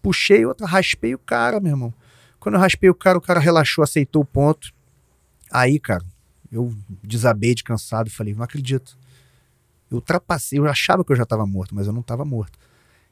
[0.02, 1.94] Puxei outra, raspei o cara, meu irmão.
[2.40, 4.74] Quando eu raspei o cara, o cara relaxou, aceitou o ponto.
[5.52, 6.04] Aí, cara,
[6.52, 6.74] eu
[7.04, 8.98] desabei de cansado e falei, não acredito.
[9.90, 12.58] Eu ultrapassei, eu achava que eu já estava morto, mas eu não estava morto.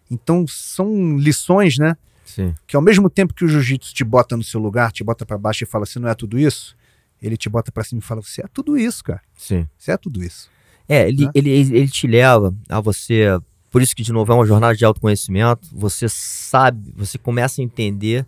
[0.09, 1.95] Então, são lições, né?
[2.25, 2.55] Sim.
[2.65, 5.37] Que ao mesmo tempo que o jiu-jitsu te bota no seu lugar, te bota para
[5.37, 6.75] baixo e fala, você não é tudo isso,
[7.21, 9.21] ele te bota para cima e fala, você é tudo isso, cara.
[9.35, 9.67] Sim.
[9.77, 10.49] Você é tudo isso.
[10.87, 11.31] É, ele, Né?
[11.33, 13.25] ele, ele te leva a você.
[13.71, 15.67] Por isso que, de novo, é uma jornada de autoconhecimento.
[15.71, 18.27] Você sabe, você começa a entender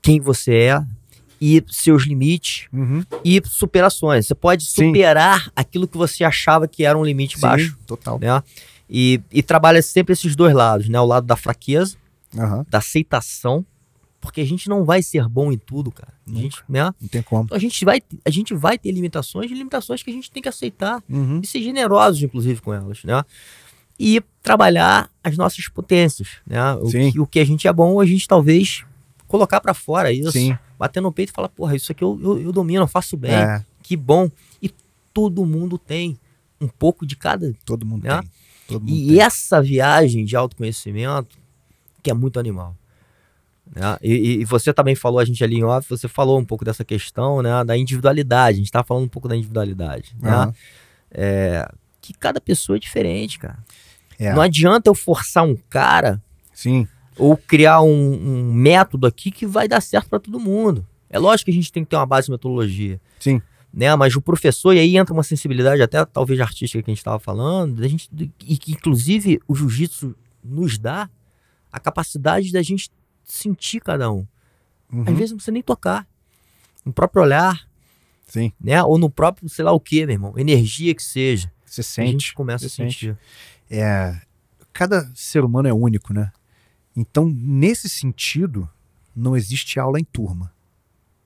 [0.00, 0.86] quem você é
[1.40, 3.02] e seus limites Uhum.
[3.24, 4.26] e superações.
[4.26, 4.86] Você pode Sim.
[4.88, 8.18] superar aquilo que você achava que era um limite baixo, Sim, total.
[8.18, 8.42] né?
[8.90, 10.98] E, e trabalha sempre esses dois lados, né?
[11.00, 11.96] O lado da fraqueza,
[12.36, 13.64] Aham, da aceitação,
[14.20, 16.12] porque a gente não vai ser bom em tudo, cara.
[16.26, 16.40] A Nunca.
[16.42, 16.90] gente, né?
[17.00, 17.44] Não tem como.
[17.44, 20.42] Então a gente vai, a gente vai ter limitações, e limitações que a gente tem
[20.42, 21.40] que aceitar Uhum.
[21.42, 23.22] e ser generosos, inclusive, com elas, né?
[24.00, 26.74] E trabalhar as nossas potências, né?
[26.74, 27.12] O, Sim.
[27.12, 28.84] que, o que a gente é bom, a gente talvez
[29.26, 30.56] colocar pra fora isso, Sim.
[30.78, 33.32] Bater no peito e falar, porra, isso aqui eu, eu, eu domino, eu faço bem,
[33.32, 34.30] É, que bom.
[34.62, 34.70] E
[35.12, 36.18] todo mundo tem
[36.60, 37.52] um pouco de cada.
[37.64, 38.20] todo mundo Né?
[38.20, 38.30] tem.
[38.68, 39.20] Todo mundo E tem.
[39.20, 41.36] essa viagem de autoconhecimento,
[42.02, 42.76] que é muito animal.
[43.74, 43.98] né?
[44.02, 46.84] E, e- você também falou, a gente ali em off, você falou um pouco dessa
[46.84, 47.62] questão, né?
[47.64, 48.56] Da individualidade.
[48.56, 50.30] A gente tá falando um pouco da individualidade, né?
[50.30, 50.54] Aham.
[51.10, 51.68] É,
[52.00, 53.58] que cada pessoa é diferente, cara.
[54.18, 54.32] É.
[54.32, 56.20] Não adianta eu forçar um cara
[56.52, 56.88] Sim,
[57.18, 60.86] ou criar um, um método aqui que vai dar certo para todo mundo.
[61.10, 63.40] É lógico que a gente tem que ter uma base de metodologia, sim.
[63.72, 63.94] né?
[63.96, 67.18] Mas o professor, e aí entra uma sensibilidade até talvez artística que a gente estava
[67.18, 68.08] falando, da gente,
[68.46, 70.14] e que inclusive o jiu-jitsu
[70.44, 71.08] nos dá
[71.72, 72.90] a capacidade da gente
[73.24, 74.26] sentir cada um.
[74.92, 75.02] Uhum.
[75.06, 76.06] Às vezes não precisa nem tocar.
[76.84, 77.66] No próprio olhar,
[78.26, 78.52] Sim.
[78.60, 78.82] né?
[78.82, 80.34] Ou no próprio, sei lá o que, meu irmão.
[80.36, 81.50] Energia que seja.
[81.64, 82.34] Você a gente sente.
[82.34, 82.92] começa a você sente.
[82.92, 83.18] sentir.
[83.70, 84.18] É,
[84.72, 86.32] cada ser humano é único, né?
[86.98, 88.68] Então, nesse sentido,
[89.14, 90.52] não existe aula em turma.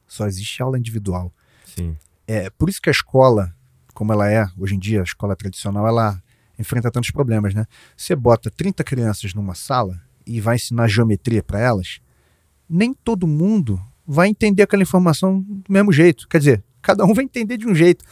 [0.06, 1.32] Só existe aula individual.
[1.64, 1.96] Sim.
[2.26, 3.56] É por isso que a escola,
[3.94, 6.22] como ela é hoje em dia, a escola tradicional, ela
[6.58, 7.66] enfrenta tantos problemas, né?
[7.96, 12.00] Você bota 30 crianças numa sala e vai ensinar geometria para elas,
[12.68, 16.28] nem todo mundo vai entender aquela informação do mesmo jeito.
[16.28, 18.04] Quer dizer, cada um vai entender de um jeito.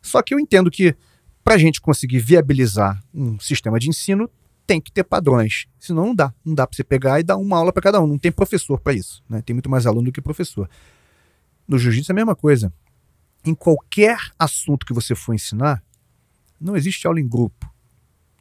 [0.00, 0.94] Só que eu entendo que
[1.42, 4.30] para a gente conseguir viabilizar um sistema de ensino,
[4.68, 5.64] tem que ter padrões.
[5.80, 6.32] Senão não dá.
[6.44, 8.06] Não dá para você pegar e dar uma aula para cada um.
[8.06, 9.24] Não tem professor para isso.
[9.26, 9.40] Né?
[9.40, 10.68] Tem muito mais aluno do que professor.
[11.66, 12.70] No jiu-jitsu é a mesma coisa.
[13.42, 15.82] Em qualquer assunto que você for ensinar,
[16.60, 17.66] não existe aula em grupo.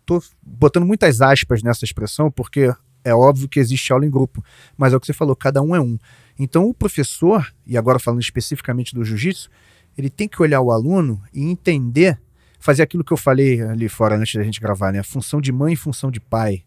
[0.01, 2.73] Estou botando muitas aspas nessa expressão, porque
[3.05, 4.43] é óbvio que existe aula em grupo.
[4.75, 5.97] Mas é o que você falou, cada um é um.
[6.37, 9.49] Então o professor, e agora falando especificamente do jiu-jitsu,
[9.97, 12.19] ele tem que olhar o aluno e entender,
[12.67, 14.99] fazer aquilo que eu falei ali fora antes da gente gravar, né?
[14.99, 16.65] A função de mãe e função de pai,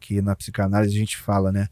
[0.00, 1.68] que na psicanálise a gente fala, né?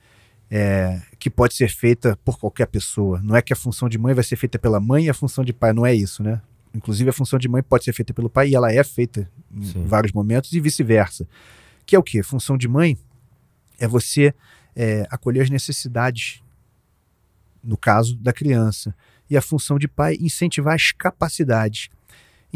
[0.51, 3.23] É, que pode ser feita por qualquer pessoa.
[3.23, 5.43] Não é que a função de mãe vai ser feita pela mãe e a função
[5.43, 6.43] de pai, não é isso, né?
[6.75, 9.65] Inclusive a função de mãe pode ser feita pelo pai e ela é feita em
[9.65, 9.87] Sim.
[9.87, 11.27] vários momentos e vice-versa.
[11.87, 12.23] Que é o quê?
[12.23, 12.99] Função de mãe
[13.79, 14.35] é você
[14.77, 16.43] é, acolher as necessidades,
[17.63, 18.95] no caso da criança.
[19.31, 21.89] E a função de pai incentivar as capacidades.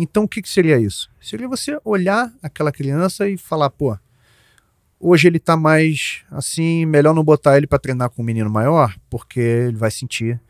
[0.01, 1.11] Então o que, que seria isso?
[1.21, 3.99] Seria você olhar aquela criança e falar, pô,
[5.01, 8.95] hoje ele tá mais assim, melhor não botar ele para treinar com um menino maior,
[9.11, 10.41] porque ele vai sentir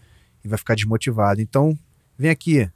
[0.45, 1.41] e vai ficar desmotivado.
[1.41, 1.79] Então,
[2.19, 2.71] vem aqui,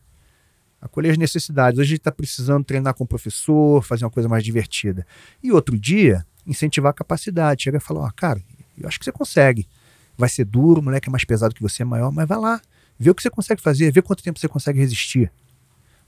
[0.81, 1.79] acolher as necessidades.
[1.79, 5.07] Hoje ele está precisando treinar com o professor, fazer uma coisa mais divertida.
[5.43, 7.65] E outro dia, incentivar a capacidade.
[7.65, 8.43] Chega e fala, ó, cara,
[8.79, 9.69] eu acho que você consegue.
[10.17, 12.63] Vai ser duro, o moleque é mais pesado que você, é maior, mas vai lá.
[12.99, 15.31] Vê o que você consegue fazer, vê quanto tempo você consegue resistir.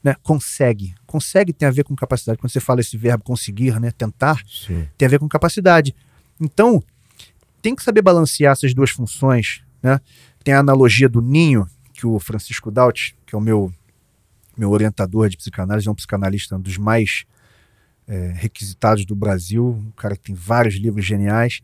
[0.04, 0.14] Né?
[0.22, 0.94] Consegue.
[1.06, 2.38] Consegue tem a ver com capacidade.
[2.38, 3.90] Quando você fala esse verbo conseguir, né?
[3.90, 4.86] tentar, Sim.
[4.98, 5.96] tem a ver com capacidade.
[6.38, 6.84] Então,
[7.62, 9.62] tem que saber balancear essas duas funções.
[9.82, 9.98] Né?
[10.44, 13.72] Tem a analogia do ninho, que o Francisco Daut, que é o meu,
[14.54, 17.24] meu orientador de psicanálise, é um psicanalista um dos mais
[18.06, 21.62] é, requisitados do Brasil, um cara que tem vários livros geniais.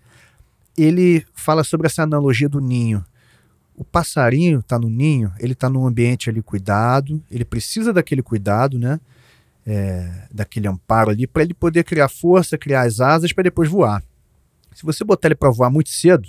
[0.78, 3.05] Ele fala sobre essa analogia do ninho.
[3.81, 8.78] O passarinho está no ninho, ele está num ambiente ali cuidado, ele precisa daquele cuidado,
[8.78, 9.01] né?
[9.64, 14.05] É, daquele amparo ali, para ele poder criar força, criar as asas para depois voar.
[14.74, 16.28] Se você botar ele para voar muito cedo,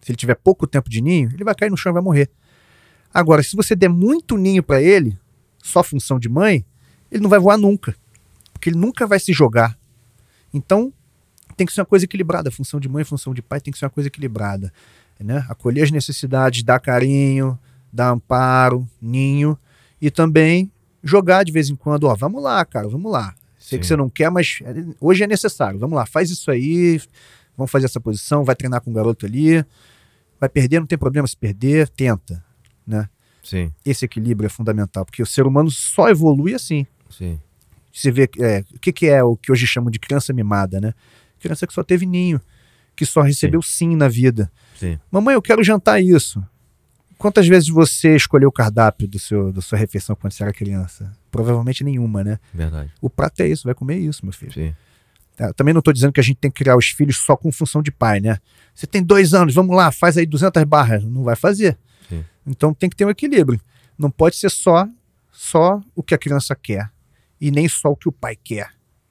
[0.00, 2.30] se ele tiver pouco tempo de ninho, ele vai cair no chão e vai morrer.
[3.12, 5.18] Agora, se você der muito ninho para ele,
[5.60, 6.64] só função de mãe,
[7.10, 7.96] ele não vai voar nunca,
[8.52, 9.76] porque ele nunca vai se jogar.
[10.54, 10.92] Então,
[11.56, 12.48] tem que ser uma coisa equilibrada.
[12.48, 14.72] Função de mãe, função de pai tem que ser uma coisa equilibrada.
[15.22, 15.44] Né?
[15.48, 17.58] Acolher as necessidades, dar carinho,
[17.92, 19.58] dar amparo, ninho
[20.00, 20.70] e também
[21.02, 22.04] jogar de vez em quando.
[22.04, 23.34] Ó, vamos lá, cara, vamos lá.
[23.58, 23.80] Sei Sim.
[23.80, 24.58] que você não quer, mas
[25.00, 25.78] hoje é necessário.
[25.78, 27.00] Vamos lá, faz isso aí.
[27.56, 28.44] Vamos fazer essa posição.
[28.44, 29.64] Vai treinar com o garoto ali.
[30.40, 31.88] Vai perder, não tem problema se perder.
[31.88, 32.44] Tenta,
[32.86, 33.08] né?
[33.42, 33.72] Sim.
[33.84, 36.86] Esse equilíbrio é fundamental, porque o ser humano só evolui assim.
[37.10, 37.38] Sim.
[37.92, 40.94] Você vê é, o que, que é o que hoje chamam de criança mimada, né?
[41.38, 42.40] Criança que só teve ninho,
[42.94, 44.50] que só recebeu sim, sim na vida.
[44.78, 44.98] Sim.
[45.10, 46.42] Mamãe, eu quero jantar isso.
[47.18, 51.12] Quantas vezes você escolheu o cardápio do seu, da sua refeição quando você era criança?
[51.30, 52.38] Provavelmente nenhuma, né?
[52.52, 52.92] Verdade.
[53.00, 54.52] O prato é isso, vai comer isso, meu filho.
[54.52, 54.74] Sim.
[55.38, 57.50] É, também não estou dizendo que a gente tem que criar os filhos só com
[57.52, 58.38] função de pai, né?
[58.74, 61.04] Você tem dois anos, vamos lá, faz aí 200 barras.
[61.04, 61.78] Não vai fazer.
[62.08, 62.24] Sim.
[62.46, 63.60] Então tem que ter um equilíbrio.
[63.96, 64.88] Não pode ser só,
[65.30, 66.90] só o que a criança quer
[67.40, 68.70] e nem só o que o pai quer,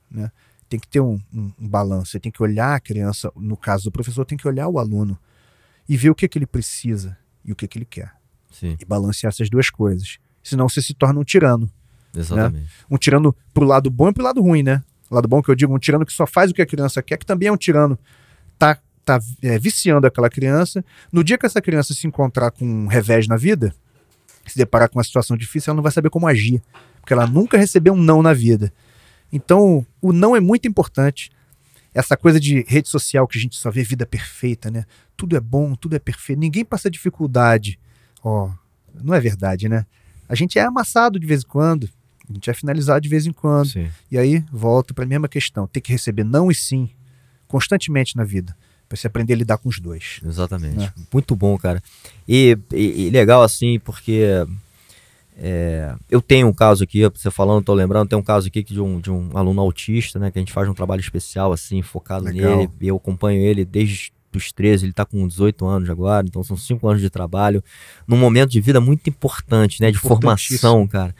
[0.10, 0.32] né?
[0.72, 2.12] Tem que ter um, um, um, balanço.
[2.12, 5.20] Você tem que olhar a criança, no caso do professor, tem que olhar o aluno
[5.88, 8.14] e ver o que, que ele precisa e o que, que ele quer.
[8.50, 8.78] Sim.
[8.80, 10.18] E balancear essas duas coisas.
[10.42, 11.70] Senão você se torna um tirano.
[12.14, 12.22] Né?
[12.22, 12.64] Exatamente.
[12.64, 12.70] Né?
[12.90, 14.82] Um tirano pro lado bom e pro lado ruim, né?
[15.10, 17.04] O lado bom que eu digo, um tirano que só faz o que a criança
[17.04, 18.00] quer, que também é um tirano.
[18.58, 20.86] Tá, tá é, viciando aquela criança.
[21.12, 23.76] No dia que essa criança se encontrar com um revés na vida,
[24.48, 26.62] se deparar com uma situação difícil, ela não vai saber como agir.
[27.02, 28.72] Porque ela nunca recebeu um não na vida.
[29.32, 31.32] Então, o não é muito importante.
[31.94, 34.86] Essa coisa de rede social que a gente só vê vida perfeita, né?
[35.16, 36.40] Tudo é bom, tudo é perfeito.
[36.40, 37.80] Ninguém passa dificuldade.
[38.24, 38.52] Ó, oh,
[39.04, 39.86] não é verdade, né?
[40.28, 41.90] A gente é amassado de vez em quando.
[42.30, 43.68] A gente é finalizado de vez em quando.
[43.68, 43.90] Sim.
[44.10, 45.68] E aí, volta para a mesma questão.
[45.68, 46.90] Tem que receber não e sim
[47.48, 48.56] constantemente na vida.
[48.88, 50.22] Pra você aprender a lidar com os dois.
[50.26, 50.78] Exatamente.
[50.78, 50.94] Né?
[51.12, 51.84] Muito bom, cara.
[52.28, 54.26] E, e, e legal assim, porque
[55.38, 58.80] é, eu tenho um caso aqui, você falando, tô lembrando, tem um caso aqui de
[58.80, 60.30] um, de um aluno autista, né?
[60.30, 62.58] Que a gente faz um trabalho especial, assim, focado Legal.
[62.58, 62.70] nele.
[62.80, 66.56] E eu acompanho ele desde os 13, ele tá com 18 anos agora, então são
[66.56, 67.64] 5 anos de trabalho,
[68.08, 69.92] num momento de vida muito importante, né?
[69.92, 71.16] De formação, cara.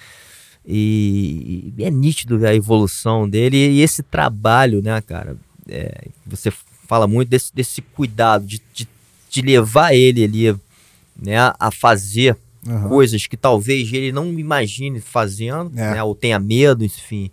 [0.66, 5.36] E, e, é nítido a evolução dele e, esse trabalho, né, cara?
[5.68, 6.52] É, você
[6.88, 8.88] fala muito desse, desse cuidado de, de,
[9.30, 10.56] de levar ele ali,
[11.20, 12.38] né, a fazer
[12.68, 12.90] uhum.
[12.90, 15.96] coisas que talvez ele não imagine fazendo, é.
[15.96, 17.32] né, ou tenha medo, enfim.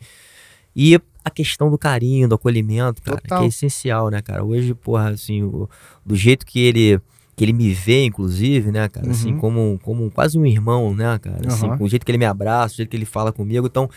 [0.75, 3.39] E a questão do carinho, do acolhimento, cara, Total.
[3.39, 4.45] que é essencial, né, cara?
[4.45, 5.69] Hoje, porra, assim, o,
[6.05, 7.01] do jeito que ele
[7.37, 9.35] que ele me vê, inclusive, né, cara, assim, uhum.
[9.35, 11.79] assim, como, como quase um irmão, né, cara, assim, uhum.
[11.79, 13.89] com o jeito que ele me abraça, o jeito que ele fala comigo, então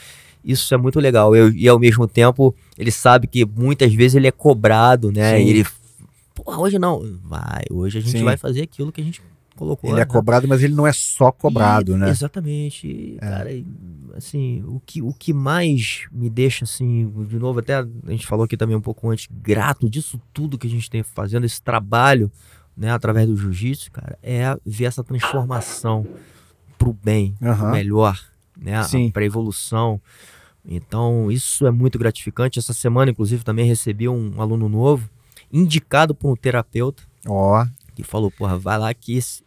[0.45, 1.35] isso é muito legal.
[1.35, 5.45] Eu, e ao mesmo tempo, ele sabe que muitas vezes ele é cobrado, né, Sim.
[5.45, 5.65] e ele,
[6.35, 8.23] porra, hoje não, vai, hoje a gente Sim.
[8.23, 9.19] vai fazer aquilo que a gente
[9.61, 9.91] colocou.
[9.91, 12.09] Ele é cobrado, mas ele não é só cobrado, e, né?
[12.09, 13.17] Exatamente.
[13.21, 13.29] É.
[13.29, 13.49] Cara,
[14.15, 18.45] assim, o que, o que mais me deixa, assim, de novo, até a gente falou
[18.45, 22.31] aqui também um pouco antes, grato disso tudo que a gente tem fazendo, esse trabalho,
[22.75, 26.07] né, através do jiu-jitsu, cara, é ver essa transformação
[26.75, 27.55] pro bem, uhum.
[27.55, 28.19] pro melhor,
[28.57, 28.81] né,
[29.13, 30.01] pra evolução.
[30.65, 32.59] Então, isso é muito gratificante.
[32.59, 35.09] Essa semana, inclusive, também recebi um aluno novo,
[35.51, 37.03] indicado por um terapeuta.
[37.27, 37.61] Ó.
[37.61, 39.43] Oh que falou, porra, vai lá que esse,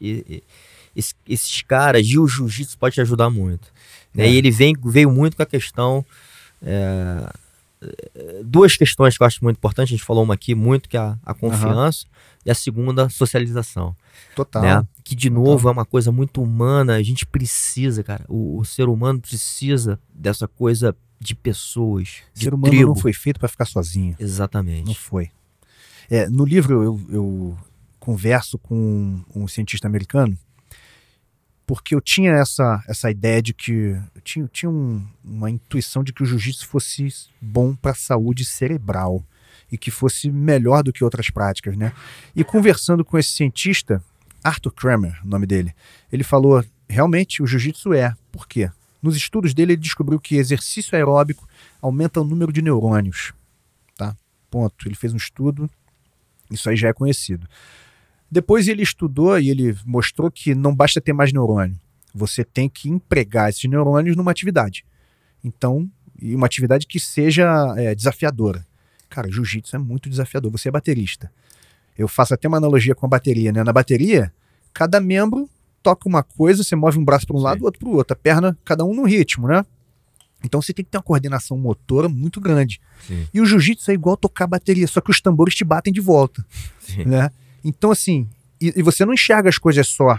[0.95, 3.73] esse, esses caras, e o jiu-jitsu pode te ajudar muito.
[4.15, 4.27] Né?
[4.27, 4.31] É.
[4.31, 6.05] E ele vem, veio muito com a questão.
[6.63, 7.31] É,
[8.45, 11.01] duas questões que eu acho muito importantes, a gente falou uma aqui muito, que é
[11.01, 12.43] a, a confiança, uhum.
[12.47, 13.95] e a segunda, socialização.
[14.35, 14.63] Total.
[14.63, 14.87] Né?
[15.03, 15.71] Que, de novo, Total.
[15.71, 20.49] é uma coisa muito humana, a gente precisa, cara, o, o ser humano precisa dessa
[20.49, 22.23] coisa de pessoas.
[22.35, 22.89] O ser humano tribo.
[22.89, 24.15] não foi feito para ficar sozinho.
[24.19, 24.87] Exatamente.
[24.87, 25.31] Não foi.
[26.11, 27.59] É, no livro eu, eu,
[28.05, 30.39] converso com um cientista americano,
[31.67, 33.99] porque eu tinha essa, essa ideia de que.
[34.15, 37.09] Eu tinha, tinha um, uma intuição de que o jiu-jitsu fosse
[37.41, 39.25] bom para a saúde cerebral
[39.73, 41.95] e que fosse melhor do que outras práticas, né?
[42.37, 44.05] E conversando com esse cientista,
[44.43, 45.75] Arthur Kramer, o nome dele,
[46.13, 48.15] ele falou: realmente o jiu-jitsu é.
[48.31, 48.71] Por quê?
[49.03, 51.49] Nos estudos dele, ele descobriu que exercício aeróbico
[51.81, 53.33] aumenta o número de neurônios.
[53.97, 54.15] Tá?
[54.51, 54.87] Ponto.
[54.87, 55.71] Ele fez um estudo,
[56.51, 57.49] isso aí já é conhecido.
[58.35, 61.79] Depois ele estudou e ele mostrou que não basta ter mais neurônio.
[62.13, 64.85] Você tem que empregar esses neurônios numa atividade.
[65.45, 65.89] Então,
[66.21, 68.67] e uma atividade que seja é, desafiadora.
[69.09, 70.51] Cara, jiu-jitsu é muito desafiador.
[70.51, 71.31] Você é baterista.
[71.97, 73.63] Eu faço até uma analogia com a bateria, né?
[73.63, 74.33] Na bateria,
[74.73, 75.49] cada membro
[75.81, 77.45] toca uma coisa, você move um braço para um Sim.
[77.45, 78.15] lado, o outro para o outro.
[78.15, 79.65] A perna, cada um no ritmo, né?
[80.43, 82.81] Então você tem que ter uma coordenação motora muito grande.
[83.07, 83.29] Sim.
[83.33, 86.45] E o jiu-jitsu é igual tocar bateria, só que os tambores te batem de volta,
[86.81, 87.05] Sim.
[87.05, 87.31] né?
[87.65, 88.29] Então assim,
[88.61, 90.19] e, e você não enxerga as coisas só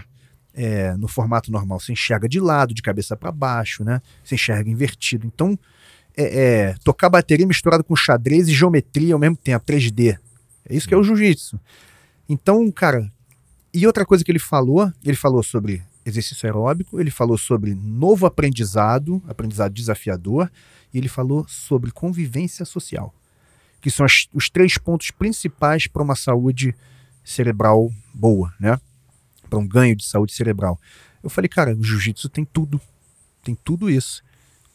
[0.56, 4.00] é, no formato normal, você enxerga de lado, de cabeça para baixo, né?
[4.24, 5.26] Você enxerga invertido.
[5.26, 5.58] Então,
[6.16, 10.18] é, é, tocar bateria misturado com xadrez e geometria ao mesmo tempo, 3D.
[10.68, 11.60] É isso que é o jiu-jitsu.
[12.26, 13.12] Então, cara,
[13.72, 18.24] e outra coisa que ele falou, ele falou sobre exercício aeróbico, ele falou sobre novo
[18.24, 20.50] aprendizado, aprendizado desafiador,
[20.94, 23.14] e ele falou sobre convivência social,
[23.80, 26.74] que são as, os três pontos principais para uma saúde
[27.26, 28.80] cerebral boa, né?
[29.50, 30.80] Para um ganho de saúde cerebral.
[31.22, 32.80] Eu falei, cara, o jiu-jitsu tem tudo,
[33.42, 34.22] tem tudo isso.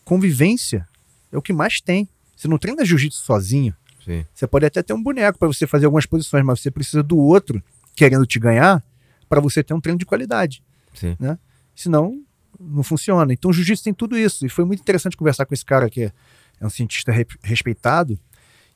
[0.03, 0.87] Convivência
[1.31, 2.07] é o que mais tem.
[2.35, 3.75] Você não treina jiu-jitsu sozinho.
[4.03, 4.25] Sim.
[4.33, 7.17] Você pode até ter um boneco para você fazer algumas posições, mas você precisa do
[7.17, 7.63] outro
[7.95, 8.83] querendo te ganhar
[9.29, 10.63] para você ter um treino de qualidade.
[10.93, 11.15] Sim.
[11.19, 11.37] Né?
[11.75, 12.21] Senão,
[12.59, 13.31] não funciona.
[13.31, 14.45] Então, o jiu-jitsu tem tudo isso.
[14.45, 16.11] E foi muito interessante conversar com esse cara que é,
[16.59, 18.19] é um cientista re respeitado.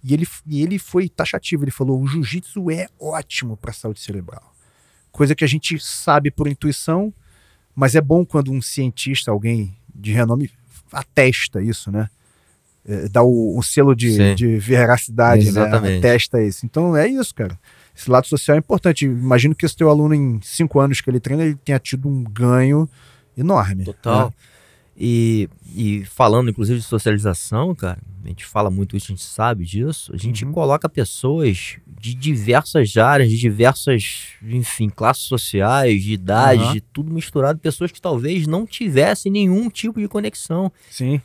[0.07, 1.63] E ele, e ele foi taxativo.
[1.63, 4.53] Ele falou: o jiu-jitsu é ótimo para a saúde cerebral.
[5.11, 7.11] Coisa que a gente sabe por intuição,
[7.73, 10.51] mas é bom quando um cientista, alguém de renome,
[10.91, 12.07] atesta isso, né?
[12.87, 15.93] É, dá o, o selo de, de veracidade, Exatamente.
[15.93, 15.97] né?
[15.97, 16.67] Atesta isso.
[16.67, 17.59] Então é isso, cara.
[17.97, 19.05] Esse lado social é importante.
[19.05, 22.23] Imagino que esse teu aluno, em cinco anos que ele treina, ele tenha tido um
[22.23, 22.87] ganho
[23.35, 23.85] enorme.
[23.85, 24.27] Total.
[24.27, 24.33] né?
[24.97, 29.65] E, e falando, inclusive, de socialização, cara, a gente fala muito isso, a gente sabe
[29.65, 30.13] disso.
[30.13, 30.53] A gente Uhum.
[30.53, 36.73] coloca pessoas de diversas áreas, de diversas, enfim, classes sociais, de idades, Aham.
[36.73, 41.21] de tudo misturado, pessoas que talvez não tivessem nenhum tipo de conexão, Sim,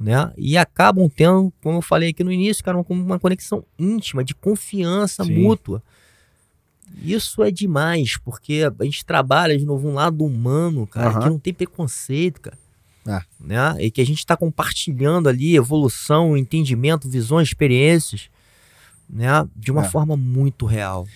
[0.00, 0.32] né?
[0.36, 4.32] E acabam tendo, como eu falei aqui no início, cara, uma, uma conexão íntima, de
[4.34, 5.32] confiança Sim.
[5.34, 5.82] mútua.
[7.02, 11.20] Isso é demais, porque a gente trabalha de novo um lado humano, cara, Aham.
[11.20, 12.56] que não tem preconceito, cara.
[13.08, 13.20] É.
[13.40, 13.76] Né?
[13.80, 18.28] E que a gente está compartilhando ali evolução, entendimento, visões, experiências,
[19.08, 19.28] né?
[19.56, 19.88] De uma É.
[19.88, 21.06] forma muito real.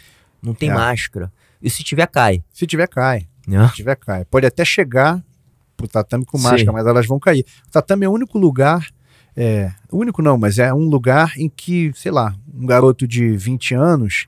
[0.42, 0.74] Não tem É.
[0.74, 1.30] máscara.
[1.60, 2.42] E se tiver, cai.
[2.52, 3.28] se tiver, cai.
[3.46, 3.68] Né?
[3.68, 4.24] Se tiver, cai.
[4.24, 5.22] Pode até chegar
[5.76, 6.44] pro tatame com Sim.
[6.44, 7.44] máscara, mas elas vão cair.
[7.68, 8.88] O tatame é o único lugar,
[9.36, 13.74] é, único não, mas é um lugar em que, sei lá, um garoto de 20
[13.74, 14.26] anos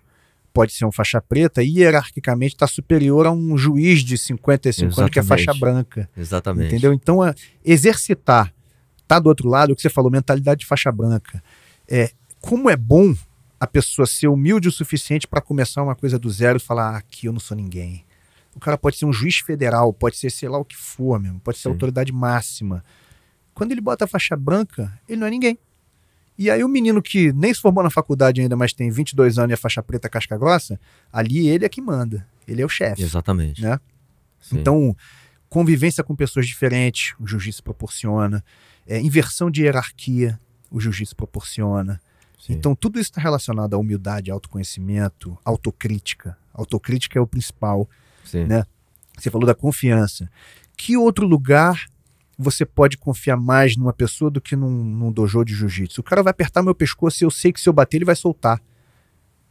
[0.55, 5.19] pode ser um faixa preta hierarquicamente está superior a um juiz de 55 anos que
[5.19, 5.47] é Exatamente.
[5.47, 6.11] faixa branca.
[6.17, 6.69] Exatamente.
[6.69, 6.93] Entendeu?
[6.93, 7.19] Então,
[7.65, 8.55] exercitar,
[9.07, 11.43] tá do outro lado, o que você falou, mentalidade de faixa branca.
[11.89, 13.15] É, como é bom
[13.59, 16.97] a pessoa ser humilde o suficiente para começar uma coisa do zero e falar, ah,
[16.99, 18.05] aqui eu não sou ninguém.
[18.55, 21.41] O cara pode ser um juiz federal, pode ser sei lá o que for mesmo,
[21.41, 21.71] pode ser Sim.
[21.71, 22.85] autoridade máxima.
[23.53, 25.59] Quando ele bota a faixa branca, ele não é ninguém.
[26.37, 29.51] E aí o menino que nem se formou na faculdade ainda, mas tem 22 anos
[29.51, 30.79] e é faixa preta casca grossa,
[31.13, 32.27] ali ele é que manda.
[32.47, 33.03] Ele é o chefe.
[33.03, 33.63] Exatamente.
[33.63, 33.79] Né?
[34.41, 34.59] Sim.
[34.59, 34.97] Então,
[35.49, 38.45] convivência com pessoas diferentes, o jiu-jitsu proporciona.
[38.87, 40.39] É, inversão de hierarquia,
[40.71, 42.01] o jiu-jitsu proporciona.
[42.39, 42.55] Sim.
[42.55, 46.37] Então, tudo isso está relacionado à humildade, autoconhecimento, autocrítica.
[46.53, 47.89] Autocrítica é o principal.
[48.25, 48.45] Sim.
[48.45, 48.65] né?
[49.17, 50.29] Você falou da confiança.
[50.77, 51.87] Que outro lugar
[52.39, 56.01] você pode confiar mais numa pessoa do que num, num dojo de jiu-jitsu?
[56.01, 58.17] O cara vai apertar meu pescoço e eu sei que se eu bater ele vai
[58.17, 58.61] soltar.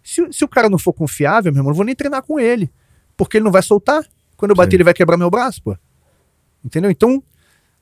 [0.04, 2.40] Se, se o cara não for confiável, meu irmão, eu não vou nem treinar com
[2.40, 2.72] ele.
[3.16, 4.04] Porque ele não vai soltar.
[4.36, 4.78] Quando eu bater, Sim.
[4.78, 5.78] ele vai quebrar meu braço, pô.
[6.64, 6.92] Entendeu?
[6.92, 7.24] Então,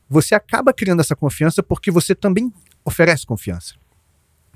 [0.07, 3.75] você acaba criando essa confiança porque você também oferece confiança.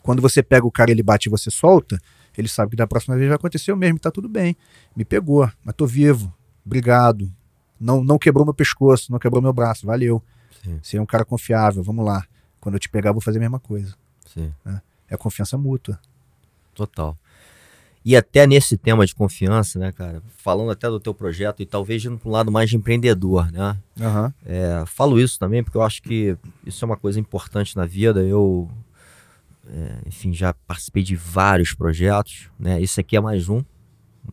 [0.01, 1.99] Quando você pega o cara, ele bate e você solta,
[2.37, 4.55] ele sabe que da próxima vez vai acontecer o mesmo, tá tudo bem.
[4.95, 6.31] Me pegou, mas tô vivo.
[6.65, 7.31] Obrigado.
[7.79, 10.21] Não, não quebrou meu pescoço, não quebrou meu braço, valeu.
[10.65, 10.79] Sim.
[10.81, 12.25] Você é um cara confiável, vamos lá.
[12.59, 13.93] Quando eu te pegar, eu vou fazer a mesma coisa.
[14.33, 14.51] Sim.
[15.07, 15.99] É confiança mútua.
[16.73, 17.15] Total.
[18.03, 20.21] E até nesse tema de confiança, né, cara?
[20.37, 23.77] Falando até do teu projeto e talvez indo para um lado mais de empreendedor, né?
[23.99, 24.33] Aham.
[24.45, 28.21] É, falo isso também porque eu acho que isso é uma coisa importante na vida.
[28.23, 28.69] Eu,
[29.67, 32.79] é, enfim, já participei de vários projetos, né?
[32.81, 33.63] Esse aqui é mais um.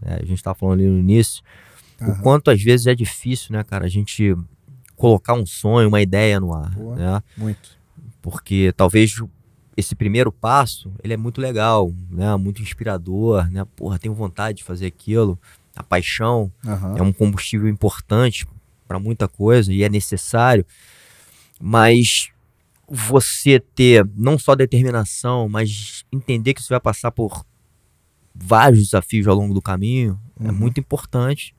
[0.02, 0.16] né?
[0.20, 1.42] A gente estava falando ali no início.
[2.00, 2.20] O Aham.
[2.22, 3.86] quanto às vezes é difícil, né, cara?
[3.86, 4.36] A gente
[5.02, 6.94] colocar um sonho, uma ideia no ar, Boa.
[6.94, 7.22] né?
[7.36, 7.76] Muito.
[8.22, 9.20] porque talvez
[9.76, 12.36] esse primeiro passo ele é muito legal, né?
[12.36, 13.64] Muito inspirador, né?
[13.74, 15.36] Porra, tenho vontade de fazer aquilo.
[15.74, 16.94] A paixão Aham.
[16.96, 18.46] é um combustível importante
[18.86, 20.64] para muita coisa e é necessário.
[21.60, 22.30] Mas
[22.88, 27.44] você ter não só determinação, mas entender que você vai passar por
[28.34, 30.52] vários desafios ao longo do caminho é Uhum.
[30.54, 31.54] muito importante,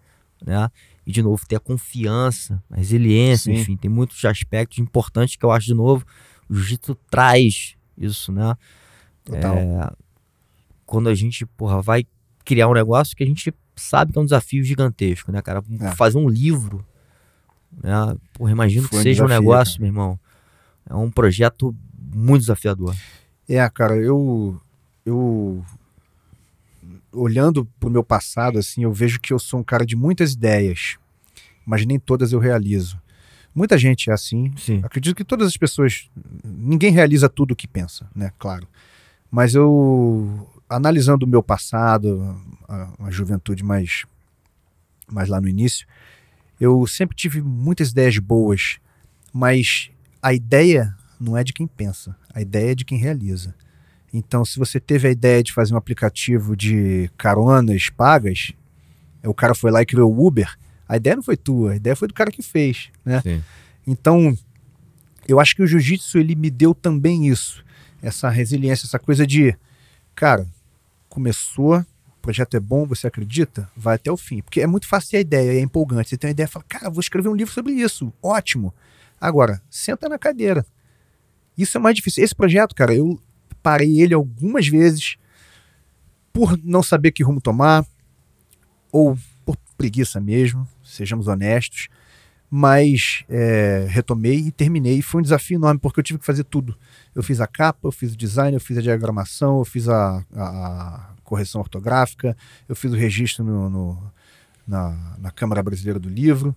[0.46, 0.70] né?
[1.06, 3.60] E de novo ter a confiança, a resiliência, Sim.
[3.60, 6.06] enfim, tem muitos aspectos importantes que eu acho de novo
[6.50, 8.56] o jiu-jitsu traz isso, né?
[9.24, 9.56] Total.
[9.58, 9.92] É,
[10.86, 12.06] quando a gente, porra, vai
[12.46, 15.64] criar um negócio que a gente sabe que é um desafio gigantesco, né, cara?
[15.80, 15.92] É.
[15.92, 16.86] Fazer um livro,
[17.82, 18.16] né?
[18.34, 19.82] Porra, imagino Foi que um seja um desafio, negócio, cara.
[19.82, 20.20] meu irmão,
[20.90, 22.96] É um projeto muito desafiador.
[23.48, 24.60] É, cara, eu
[25.06, 25.64] eu
[27.14, 30.98] olhando pro meu passado assim, eu vejo que eu sou um cara de muitas ideias,
[31.66, 33.02] mas nem todas eu realizo.
[33.56, 34.52] Muita gente é assim.
[34.58, 34.82] Sim.
[34.84, 36.10] Acredito que todas as pessoas,
[36.44, 38.32] ninguém realiza tudo o que pensa, né?
[38.40, 38.68] Claro.
[39.30, 42.36] Mas eu analisando o meu passado,
[42.68, 44.06] a, a juventude mais
[45.08, 45.86] mais lá no início,
[46.60, 48.80] eu sempre tive muitas ideias boas,
[49.32, 49.92] mas
[50.22, 53.54] a ideia não é de quem pensa, a ideia é de quem realiza.
[54.14, 58.52] Então, se você teve a ideia de fazer um aplicativo de caronas pagas,
[59.24, 60.56] o cara foi lá e criou o Uber,
[60.88, 63.22] a ideia não foi tua, a ideia foi do cara que fez, né?
[63.22, 63.44] Sim.
[63.88, 64.38] Então,
[65.28, 67.66] eu acho que o jiu-jitsu ele me deu também isso,
[68.02, 69.58] essa resiliência, essa coisa de,
[70.14, 70.48] cara,
[71.10, 73.70] começou, o projeto é bom, você acredita?
[73.76, 74.42] Vai até o fim.
[74.42, 76.10] Porque é muito fácil ter a ideia, é empolgante.
[76.10, 78.74] Você tem uma ideia e fala, cara, vou escrever um livro sobre isso, ótimo.
[79.20, 80.66] Agora, senta na cadeira.
[81.58, 82.24] Isso é mais difícil.
[82.24, 83.20] Esse projeto, cara, eu
[83.64, 85.16] parei ele algumas vezes
[86.34, 87.86] por não saber que rumo tomar,
[88.92, 91.88] ou por preguiça mesmo, sejamos honestos.
[92.56, 95.02] Mas é, retomei e terminei.
[95.02, 96.78] Foi um desafio enorme, porque eu tive que fazer tudo.
[97.16, 100.24] Eu fiz a capa, eu fiz o design, eu fiz a diagramação, eu fiz a,
[100.36, 102.38] a correção ortográfica,
[102.70, 104.12] eu fiz o registro no, no,
[104.68, 106.56] na, na Câmara Brasileira do Livro.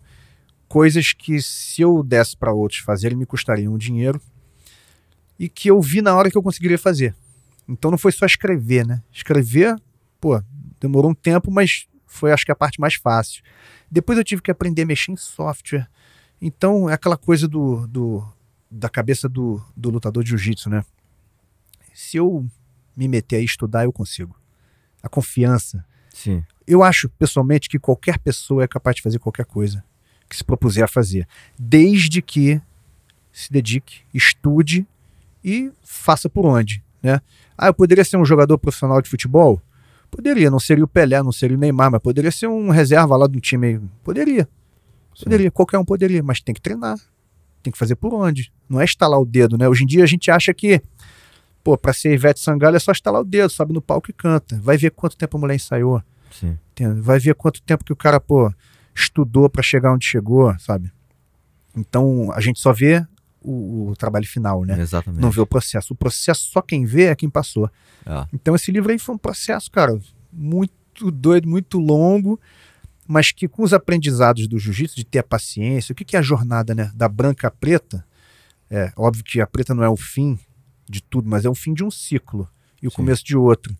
[0.69, 4.21] Coisas que, se eu desse para outros fazerem, me custariam um dinheiro
[5.39, 7.14] e que eu vi na hora que eu conseguiria fazer.
[7.68, 9.03] Então não foi só escrever, né?
[9.12, 9.76] Escrever,
[10.20, 10.41] pô,
[10.80, 13.43] demorou um tempo, mas foi acho que a parte mais fácil.
[13.91, 15.89] Depois eu tive que aprender a mexer em software.
[16.41, 18.26] Então é aquela coisa do, do
[18.70, 20.84] da cabeça do, do lutador de jiu-jitsu, né?
[21.95, 22.47] Se eu
[22.97, 24.37] me meter a estudar, eu consigo.
[25.03, 25.84] A confiança.
[26.12, 26.45] Sim.
[26.66, 29.84] Eu acho, pessoalmente, que qualquer pessoa é capaz de fazer qualquer coisa
[30.28, 31.26] que se propuser a fazer.
[31.59, 32.61] Desde que
[33.32, 34.87] se dedique, estude
[35.47, 37.21] e faça por onde, né?
[37.57, 39.63] Ah, eu poderia ser um jogador profissional de futebol?
[40.11, 43.29] Poderia, não seria o Pelé, não seria o Neymar, mas poderia ser um reserva lá
[43.29, 43.81] de um time.
[44.03, 44.49] Poderia.
[45.23, 46.97] Poderia, qualquer um poderia, mas tem que treinar.
[47.63, 48.53] Tem que fazer por onde.
[48.69, 49.69] Não é estalar o dedo, né?
[49.69, 50.83] Hoje em dia a gente acha que,
[51.63, 54.59] pô, pra ser Ivete Sangalo é só estalar o dedo, sobe no palco e canta.
[54.61, 56.03] Vai ver quanto tempo a mulher ensaiou.
[56.31, 56.59] Sim.
[57.01, 58.53] Vai ver quanto tempo que o cara, pô,
[58.95, 60.91] estudou para chegar onde chegou, sabe?
[61.77, 63.07] Então a gente só vê
[63.47, 64.81] o, o trabalho final, né?
[64.81, 65.23] Exatamente.
[65.23, 65.95] Não vê o processo.
[65.95, 67.71] O processo só quem vê é quem passou.
[68.05, 68.27] É.
[68.33, 69.99] Então esse livro aí foi um processo, cara,
[70.33, 72.41] muito doido, muito longo,
[73.07, 76.19] mas que com os aprendizados do jiu-jitsu, de ter a paciência, o que, que é
[76.19, 76.91] a jornada, né?
[76.95, 78.05] Da branca à preta,
[78.69, 80.39] é óbvio que a preta não é o fim
[80.89, 82.49] de tudo, mas é o fim de um ciclo
[82.83, 82.97] e o Sim.
[82.97, 83.77] começo de outro.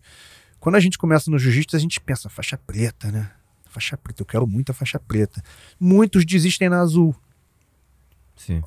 [0.59, 3.29] Quando a gente começa no jiu-jitsu, a gente pensa, faixa preta, né?
[3.69, 5.43] Faixa preta, eu quero muito a faixa preta.
[5.79, 7.13] Muitos desistem na azul.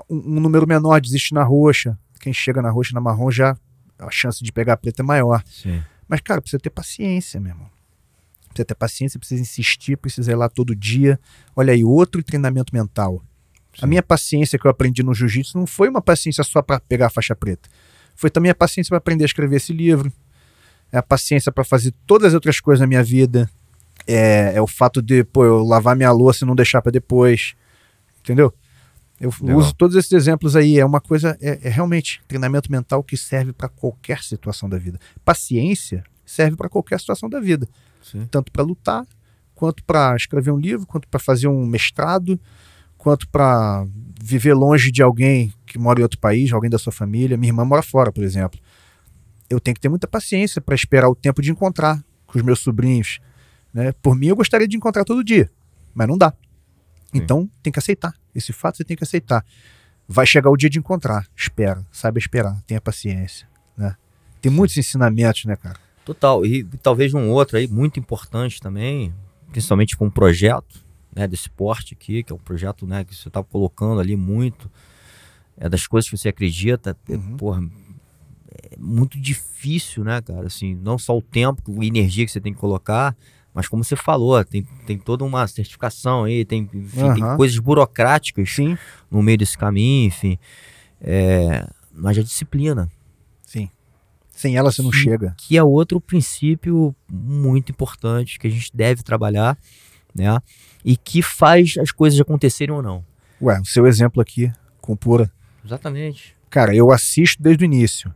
[0.08, 1.98] Um, um número menor desiste na roxa.
[2.20, 3.56] Quem chega na roxa na marrom já
[3.98, 5.42] a chance de pegar a preta é maior.
[5.46, 5.82] Sim.
[6.08, 7.70] Mas, cara, precisa ter paciência, meu irmão.
[8.48, 11.20] Precisa ter paciência, precisa insistir, precisa ir lá todo dia.
[11.54, 13.22] Olha aí, outro treinamento mental.
[13.78, 13.86] A Sim.
[13.86, 17.10] minha paciência que eu aprendi no jiu-jitsu não foi uma paciência só para pegar a
[17.10, 17.68] faixa preta.
[18.16, 20.12] Foi também a paciência para aprender a escrever esse livro.
[20.90, 23.48] É a paciência para fazer todas as outras coisas na minha vida.
[24.06, 27.54] É, é o fato de, pô, eu lavar minha louça e não deixar para depois.
[28.20, 28.52] Entendeu?
[29.20, 29.58] Eu Legal.
[29.58, 30.78] uso todos esses exemplos aí.
[30.78, 34.98] É uma coisa, é, é realmente treinamento mental que serve para qualquer situação da vida.
[35.24, 37.68] Paciência serve para qualquer situação da vida
[38.02, 38.26] Sim.
[38.30, 39.06] tanto para lutar,
[39.54, 42.40] quanto para escrever um livro, quanto para fazer um mestrado,
[42.96, 43.86] quanto para
[44.22, 47.36] viver longe de alguém que mora em outro país, alguém da sua família.
[47.36, 48.58] Minha irmã mora fora, por exemplo.
[49.48, 52.60] Eu tenho que ter muita paciência para esperar o tempo de encontrar com os meus
[52.60, 53.18] sobrinhos.
[53.72, 53.92] Né?
[53.92, 55.50] Por mim, eu gostaria de encontrar todo dia,
[55.94, 56.32] mas não dá.
[57.12, 58.14] Então, tem que aceitar.
[58.34, 59.44] Esse fato você tem que aceitar.
[60.06, 61.26] Vai chegar o dia de encontrar.
[61.36, 63.48] Espera, saiba esperar, tenha paciência.
[63.76, 63.94] Né?
[64.40, 65.78] Tem muitos ensinamentos, né, cara?
[66.04, 66.44] Total.
[66.44, 69.14] E, e talvez um outro aí, muito importante também,
[69.52, 70.84] principalmente com um projeto
[71.14, 74.70] né, desse porte aqui, que é um projeto né, que você está colocando ali muito,
[75.56, 77.36] é das coisas que você acredita, é, Uhum.
[77.36, 77.62] porra,
[78.72, 80.46] é muito difícil, né, cara?
[80.46, 83.16] Assim, não só o tempo, a energia que você tem que colocar,
[83.54, 87.36] mas como você falou, tem, tem toda uma certificação aí, tem, enfim, tem Aham.
[87.36, 88.78] coisas burocráticas Sim.
[89.10, 90.38] no meio desse caminho, enfim.
[91.00, 92.88] É, mas a disciplina,
[93.44, 93.68] Sim.
[94.34, 94.98] Sem ela você não Sim.
[94.98, 95.34] chega.
[95.36, 99.58] que é outro princípio muito importante que a gente deve trabalhar,
[100.14, 100.38] né?
[100.84, 103.04] E que faz as coisas acontecerem ou não.
[103.42, 105.30] Ué, o seu exemplo aqui, com pura.
[105.64, 106.34] Exatamente.
[106.48, 108.14] Cara, eu assisto desde o início.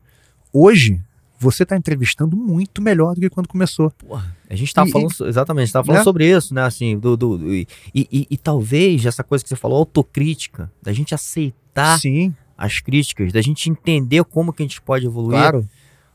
[0.52, 1.00] Hoje,
[1.44, 3.90] você tá entrevistando muito melhor do que quando começou.
[3.92, 6.04] Porra, a gente tava E- falando, so- exatamente, a gente tava falando né?
[6.04, 6.62] sobre isso, né?
[6.62, 10.92] Assim, do, do, do- e, e, e talvez essa coisa que você falou, autocrítica, da
[10.92, 15.68] gente aceitar Sim, as críticas, da gente entender como que a gente pode evoluir, Claro.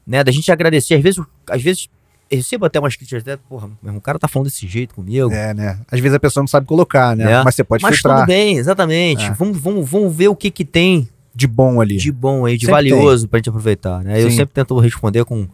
[0.06, 0.24] né?
[0.24, 0.96] Da gente agradecer.
[0.96, 1.88] Às vezes, às vezes
[2.32, 5.32] eu recebo até umas críticas, até, porra, meu o cara tá falando desse jeito comigo.
[5.32, 5.80] É, né?
[5.92, 7.32] Às vezes a pessoa não sabe colocar, né?
[7.32, 7.44] É.
[7.44, 9.24] Mas você pode Mas filtrar tudo bem, exatamente.
[9.26, 9.32] É.
[9.34, 11.98] Vamos, vamos, vamos ver o que que tem de bom ali.
[11.98, 14.22] de bom aí, de Sempre valioso pra gente aproveitar, né?
[14.22, 14.38] Eu Sim.
[14.38, 15.48] sempre tento responder com,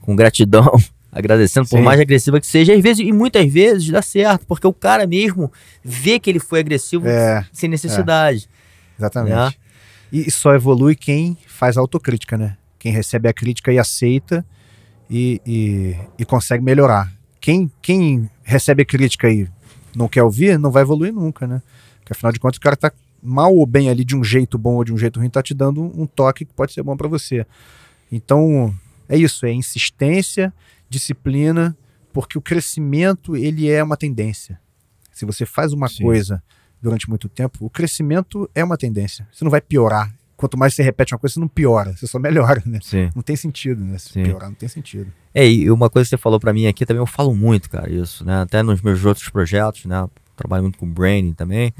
[0.00, 0.70] com gratidão,
[1.12, 1.84] agradecendo, por Sim.
[1.84, 2.74] mais agressiva que seja.
[2.74, 5.52] Às vezes, e muitas vezes dá certo, porque o cara mesmo
[5.84, 8.48] vê que ele foi agressivo É, sem necessidade.
[8.98, 9.34] exatamente.
[9.34, 9.52] Né?
[10.10, 12.56] E só evolui quem faz autocrítica, né?
[12.78, 14.44] Quem recebe a crítica e aceita
[15.10, 17.12] e, e, e consegue melhorar.
[17.40, 19.46] Quem, quem recebe a crítica e
[19.94, 21.60] não quer ouvir, não vai evoluir nunca, né?
[22.00, 22.90] Porque afinal de contas o cara tá
[23.22, 25.54] mal ou bem ali de um jeito bom ou de um jeito ruim, tá te
[25.54, 27.46] dando um toque que pode ser bom para você.
[28.10, 28.74] Então,
[29.08, 30.52] é isso, é insistência,
[30.88, 31.76] disciplina,
[32.12, 34.58] porque o crescimento, ele é uma tendência.
[35.12, 36.04] Se você faz uma Sim.
[36.04, 36.42] coisa
[36.80, 39.26] durante muito tempo, o crescimento é uma tendência.
[39.32, 40.14] Você não vai piorar.
[40.36, 42.78] Quanto mais você repete uma coisa, você não piora, você só melhora, né?
[42.80, 43.10] Sim.
[43.14, 43.98] Não tem sentido, né?
[43.98, 44.22] Se Sim.
[44.22, 45.12] piorar, não tem sentido.
[45.34, 47.90] É, e uma coisa que você falou pra mim aqui também, eu falo muito, cara,
[47.90, 48.42] isso, né?
[48.42, 50.08] Até nos meus outros projetos, né?
[50.38, 51.74] Trabalho muito com branding também,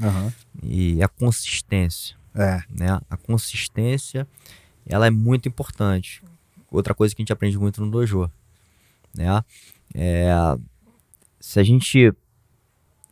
[0.61, 2.17] e a consistência.
[2.35, 2.99] É, né?
[3.09, 4.27] A consistência,
[4.85, 6.21] ela é muito importante.
[6.69, 8.29] Outra coisa que a gente aprende muito no dojo,
[9.15, 9.41] né?
[9.95, 10.29] É,
[11.39, 12.13] se a gente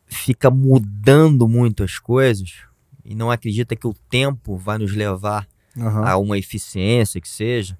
[0.05, 2.63] fica mudando muito as coisas
[3.03, 6.05] e não acredita que o tempo vai nos levar aham.
[6.05, 7.77] a uma eficiência que seja,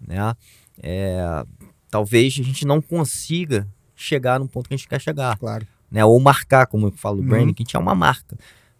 [0.00, 0.34] né?
[0.80, 1.44] É,
[1.90, 3.66] talvez a gente não consiga
[3.96, 5.66] chegar no ponto que a gente quer chegar claro.
[5.94, 6.04] Né?
[6.04, 7.28] Ou marcar, como eu falo, o Uhum.
[7.28, 8.36] branding, que a gente é uma marca,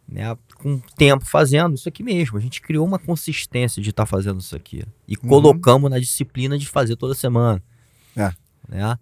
[0.08, 0.36] né?
[0.58, 2.36] Com tempo fazendo isso aqui mesmo.
[2.36, 4.82] A gente criou uma consistência de estar fazendo isso aqui.
[5.06, 5.28] E Uhum.
[5.28, 7.62] colocamos na disciplina de fazer toda semana.
[8.16, 8.32] É.
[8.68, 8.98] Né?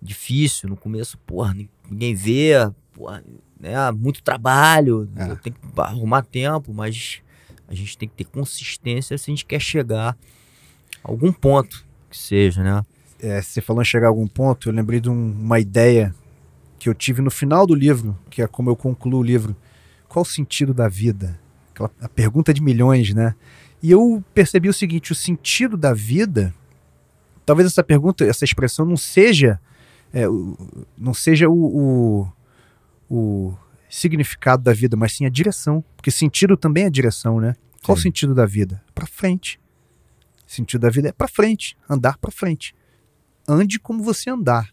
[0.00, 2.52] Difícil, no começo, porra, nin- ninguém vê,
[2.92, 3.24] porra,
[3.58, 3.90] né?
[3.92, 5.24] Muito trabalho, É.
[5.36, 7.20] tenho que arrumar tempo, mas
[7.66, 10.10] a gente tem que ter consistência se a gente quer chegar
[11.02, 12.82] a algum ponto que seja, né?
[13.20, 16.14] É, você falou em chegar a algum ponto, eu lembrei de um- uma ideia
[16.78, 19.56] que eu tive no final do livro, que é como eu concluo o livro.
[20.08, 21.38] Qual o sentido da vida?
[21.72, 23.34] Aquela, a pergunta de milhões, né?
[23.82, 26.54] E eu percebi o seguinte: o sentido da vida,
[27.44, 29.60] talvez essa pergunta, essa expressão não seja,
[30.12, 30.56] é, o-
[30.96, 31.52] não seja o,
[33.10, 33.14] o,
[33.48, 33.54] o
[33.90, 35.84] significado da vida, mas sim a direção.
[35.96, 37.54] Porque sentido também é direção, né?
[37.82, 38.04] Qual o Sim.
[38.08, 38.82] sentido da vida?
[38.94, 39.60] Para frente.
[40.46, 42.74] sentido da vida é para frente, andar para frente.
[43.46, 44.68] Ande como você andar.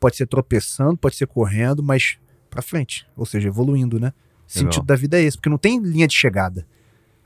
[0.00, 2.18] Pode ser tropeçando, pode ser correndo, mas
[2.48, 4.12] para frente, ou seja, evoluindo, né?
[4.46, 6.66] Sentido da vida é esse, porque não tem linha de chegada.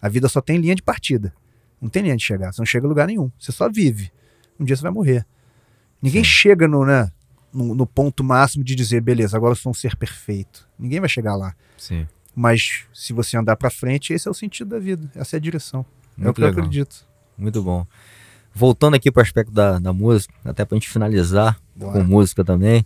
[0.00, 1.32] A vida só tem linha de partida.
[1.80, 3.30] Não tem linha de chegada, você não chega a lugar nenhum.
[3.38, 4.10] Você só vive.
[4.58, 5.24] Um dia você vai morrer.
[6.00, 6.30] Ninguém Sim.
[6.30, 7.10] chega no, né,
[7.52, 10.68] no, no ponto máximo de dizer, beleza, agora eu sou um ser perfeito.
[10.76, 11.54] Ninguém vai chegar lá.
[11.78, 12.08] Sim.
[12.34, 15.10] Mas se você andar para frente, esse é o sentido da vida.
[15.14, 15.84] Essa é a direção.
[16.16, 16.60] é o Muito que eu legal.
[16.60, 17.06] acredito.
[17.36, 17.86] Muito bom.
[18.54, 21.92] Voltando aqui para o aspecto da, da música, até para a gente finalizar Bora.
[21.92, 22.84] com música também,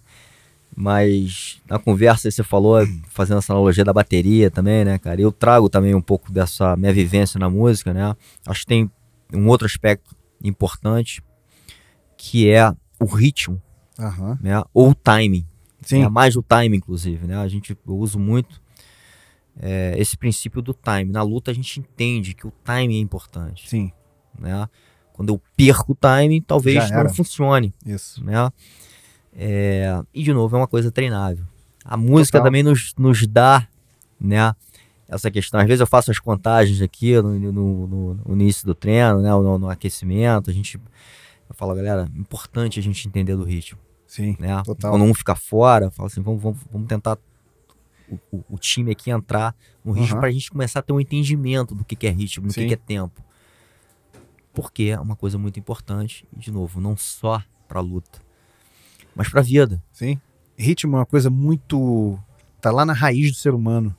[0.75, 5.21] mas na conversa você falou, fazendo essa analogia da bateria também, né, cara?
[5.21, 8.14] Eu trago também um pouco dessa minha vivência na música, né?
[8.47, 8.91] Acho que tem
[9.33, 11.23] um outro aspecto importante
[12.17, 13.61] que é o ritmo,
[13.99, 14.39] Aham.
[14.41, 14.62] né?
[14.73, 15.47] Ou o timing.
[15.83, 16.03] Sim.
[16.03, 17.37] É mais o time, inclusive, né?
[17.37, 18.61] A gente eu uso muito
[19.59, 21.11] é, esse princípio do time.
[21.11, 23.93] Na luta a gente entende que o time é importante, Sim,
[24.39, 24.69] né?
[25.17, 28.23] Quando eu perco o time, talvez não funcione, isso.
[28.23, 28.51] né?
[29.35, 31.45] É, e de novo é uma coisa treinável.
[31.85, 32.47] A música Total.
[32.49, 33.67] também nos, nos dá,
[34.21, 34.55] né?
[35.09, 35.61] Essa questão.
[35.61, 39.31] Às vezes eu faço as contagens aqui no, no- no- no início do treino, né?
[39.31, 40.51] No, no aquecimento.
[40.51, 40.77] A gente
[41.49, 44.37] eu falo, galera, importante a gente entender do ritmo Sim.
[44.39, 44.61] né?
[44.64, 44.91] Total.
[44.91, 47.17] Quando um fica fora, fala assim, vamos, vamos, vamos tentar
[48.09, 49.55] o, o- o time aqui entrar
[49.85, 50.21] no ritmo Aham.
[50.21, 52.67] para a gente começar a ter um entendimento do que, que é ritmo, do que,
[52.67, 53.23] que é tempo.
[54.57, 58.23] Porque é uma coisa muito importante, e de novo, não só para luta,
[59.15, 59.85] mas para vida.
[59.93, 60.19] Sim.
[60.57, 62.19] Ritmo é uma coisa muito.
[62.59, 63.95] tá lá na raiz do ser humano.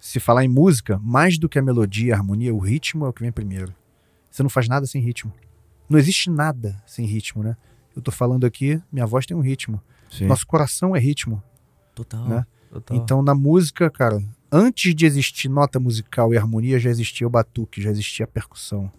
[0.00, 3.08] Se falar em música, mais do que a melodia e a harmonia, o ritmo é
[3.08, 3.72] o que vem primeiro.
[4.28, 5.32] Você não faz nada sem ritmo.
[5.88, 7.56] Não existe nada sem ritmo, né?
[7.94, 9.80] Eu tô falando aqui, minha voz tem um ritmo.
[10.22, 11.40] Nosso coração é ritmo.
[11.94, 12.26] Total.
[12.26, 12.46] né?
[12.72, 12.96] total.
[12.96, 17.80] Então, na música, cara, antes de existir nota musical e harmonia, já existia o batuque,
[17.80, 18.90] já existia a percussão.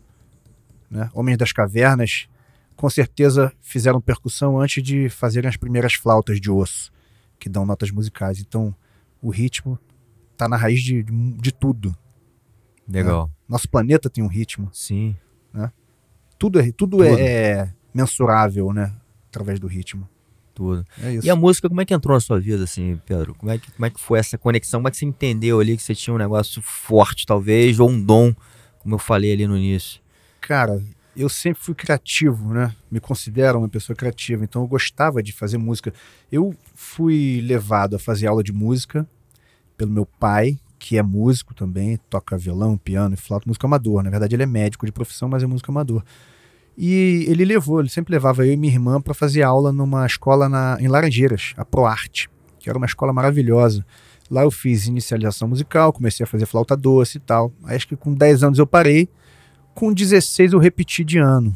[0.91, 1.09] Né?
[1.13, 2.27] Homens das Cavernas,
[2.75, 6.91] com certeza, fizeram percussão antes de fazerem as primeiras flautas de osso,
[7.39, 8.39] que dão notas musicais.
[8.39, 8.75] Então,
[9.21, 9.79] o ritmo
[10.35, 11.95] tá na raiz de, de, tudo.
[12.87, 13.31] Legal.
[13.47, 14.69] Nosso planeta tem um ritmo.
[14.73, 15.15] Sim.
[16.41, 17.03] Tudo é, tudo Tudo.
[17.03, 18.91] É, é mensurável, né?
[19.29, 20.09] Através do ritmo.
[20.55, 20.83] Tudo.
[20.99, 21.27] É isso.
[21.27, 23.35] E a música, como é que entrou na sua vida, assim, Pedro?
[23.35, 24.79] Como é, que, como é que foi essa conexão?
[24.79, 28.03] Como é que você entendeu ali que você tinha um negócio forte, talvez, ou um
[28.03, 28.33] dom
[28.79, 30.01] como eu falei ali no início?
[30.41, 30.83] Cara,
[31.15, 32.75] eu sempre fui criativo, né?
[32.89, 35.93] Me considero uma pessoa criativa, então eu gostava de fazer música.
[36.31, 39.07] Eu fui levado a fazer aula de música
[39.77, 44.01] pelo meu pai, que é músico também, toca violão, piano e flauta, músico amador.
[44.03, 46.03] Na verdade, ele é médico de profissão, mas é músico amador.
[46.77, 50.49] E ele levou, ele sempre levava eu e minha irmã para fazer aula numa escola
[50.49, 53.85] na, em Laranjeiras, a ProArte, que era uma escola maravilhosa.
[54.29, 57.51] Lá eu fiz inicialização musical, comecei a fazer flauta doce e tal.
[57.63, 59.09] Aí acho que com 10 anos eu parei,
[59.74, 61.55] com 16 eu repeti de ano.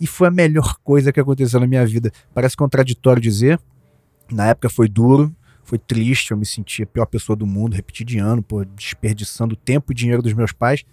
[0.00, 2.12] E foi a melhor coisa que aconteceu na minha vida.
[2.34, 3.60] Parece contraditório dizer,
[4.30, 8.04] na época foi duro, foi triste, eu me senti a pior pessoa do mundo, repeti
[8.04, 10.84] de ano, pô, desperdiçando tempo e dinheiro dos meus pais.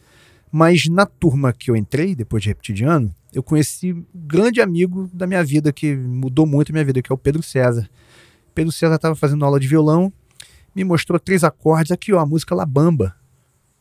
[0.52, 4.62] Mas na turma que eu entrei, depois de repetir de ano, eu conheci um grande
[4.62, 7.90] amigo da minha vida, que mudou muito a minha vida, que é o Pedro César.
[8.54, 10.14] Pedro César estava fazendo aula de violão,
[10.76, 13.16] me mostrou três acordes, aqui ó, a música La Bamba,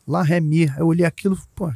[0.07, 0.67] Lá Ré Mi.
[0.77, 1.71] Eu olhei aquilo, pô,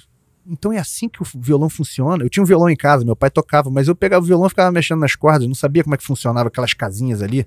[0.50, 2.24] então é assim que o violão funciona.
[2.24, 4.50] Eu tinha um violão em casa, meu pai tocava, mas eu pegava o violão e
[4.50, 7.46] ficava mexendo nas cordas, não sabia como é que funcionava aquelas casinhas ali,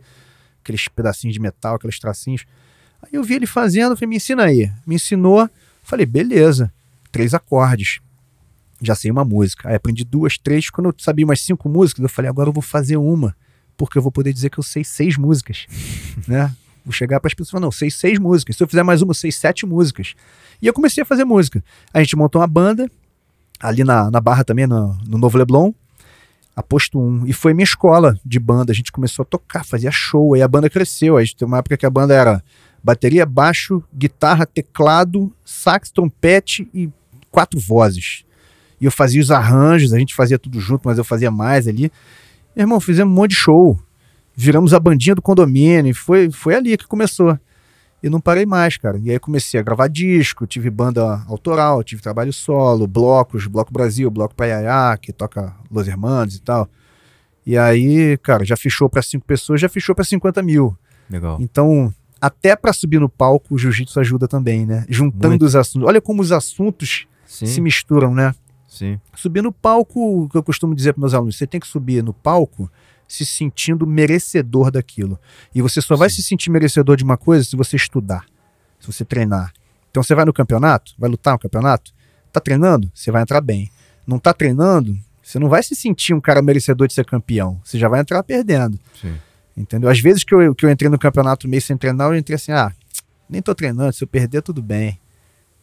[0.63, 2.45] aqueles pedacinhos de metal, aqueles tracinhos.
[3.03, 4.71] Aí eu vi ele fazendo, falei, me ensina aí.
[4.87, 5.49] Me ensinou,
[5.83, 6.73] falei, beleza,
[7.11, 8.01] três acordes
[8.81, 9.69] já sei uma música.
[9.69, 10.71] Aí aprendi duas, três.
[10.71, 13.37] Quando eu sabia umas cinco músicas, eu falei, agora eu vou fazer uma,
[13.77, 15.67] porque eu vou poder dizer que eu sei seis músicas,
[16.27, 16.55] né?
[16.85, 18.57] Vou chegar para as pessoas e falar, não, sei seis músicas.
[18.57, 20.15] Se eu fizer mais uma, eu sei sete músicas.
[20.61, 21.63] E eu comecei a fazer música.
[21.93, 22.91] A gente montou uma banda,
[23.61, 25.73] ali na, na Barra também, no, no Novo Leblon,
[26.57, 27.27] a Posto 1.
[27.27, 28.73] E foi minha escola de banda.
[28.73, 30.35] A gente começou a tocar, fazia show.
[30.35, 31.17] Aí a banda cresceu.
[31.17, 32.43] Aí tem uma época que a banda era
[32.83, 36.91] bateria, baixo, guitarra, teclado, sax, trompete e
[37.31, 38.25] quatro vozes.
[38.81, 41.93] E eu fazia os arranjos, a gente fazia tudo junto, mas eu fazia mais ali.
[42.57, 43.79] Meu irmão, fizemos um monte de show.
[44.35, 45.91] Viramos a bandinha do condomínio.
[45.91, 47.39] E foi, foi ali que começou.
[48.03, 48.99] E não parei mais, cara.
[49.03, 54.11] E aí comecei a gravar disco, tive banda autoral, tive trabalho solo, blocos, Bloco Brasil,
[54.11, 56.69] Bloco Paiaiá, que toca Los Hermanos e tal.
[57.45, 60.77] E aí, cara, já fechou para cinco pessoas, já fechou para 50 mil.
[61.11, 61.37] Legal.
[61.41, 64.87] Então, até para subir no palco, o jiu-jitsu ajuda também, né?
[64.89, 65.45] Juntando Muito.
[65.45, 65.87] os assuntos.
[65.87, 68.35] Olha como os assuntos Sim, se misturam, né?
[68.67, 68.99] sim.
[69.15, 72.03] Subir no palco, o que eu costumo dizer para meus alunos, você tem que subir
[72.03, 72.71] no palco
[73.13, 75.19] se sentindo merecedor daquilo.
[75.55, 76.17] E você só vai Sim.
[76.17, 78.25] se sentir merecedor de uma coisa se você estudar,
[78.79, 79.53] se você treinar.
[79.91, 81.93] Então você vai no campeonato, vai lutar no campeonato,
[82.33, 83.69] tá treinando, você vai entrar bem.
[84.07, 87.61] Não tá treinando, você não vai se sentir um cara merecedor de ser campeão.
[87.65, 88.79] Você já vai entrar perdendo.
[89.01, 89.15] Sim.
[89.57, 89.91] Entendeu?
[89.91, 92.53] Às vezes que eu, que eu entrei no campeonato meio sem treinar, eu entrei assim,
[92.53, 92.73] ah,
[93.29, 94.99] nem tô treinando, se eu perder, tudo bem.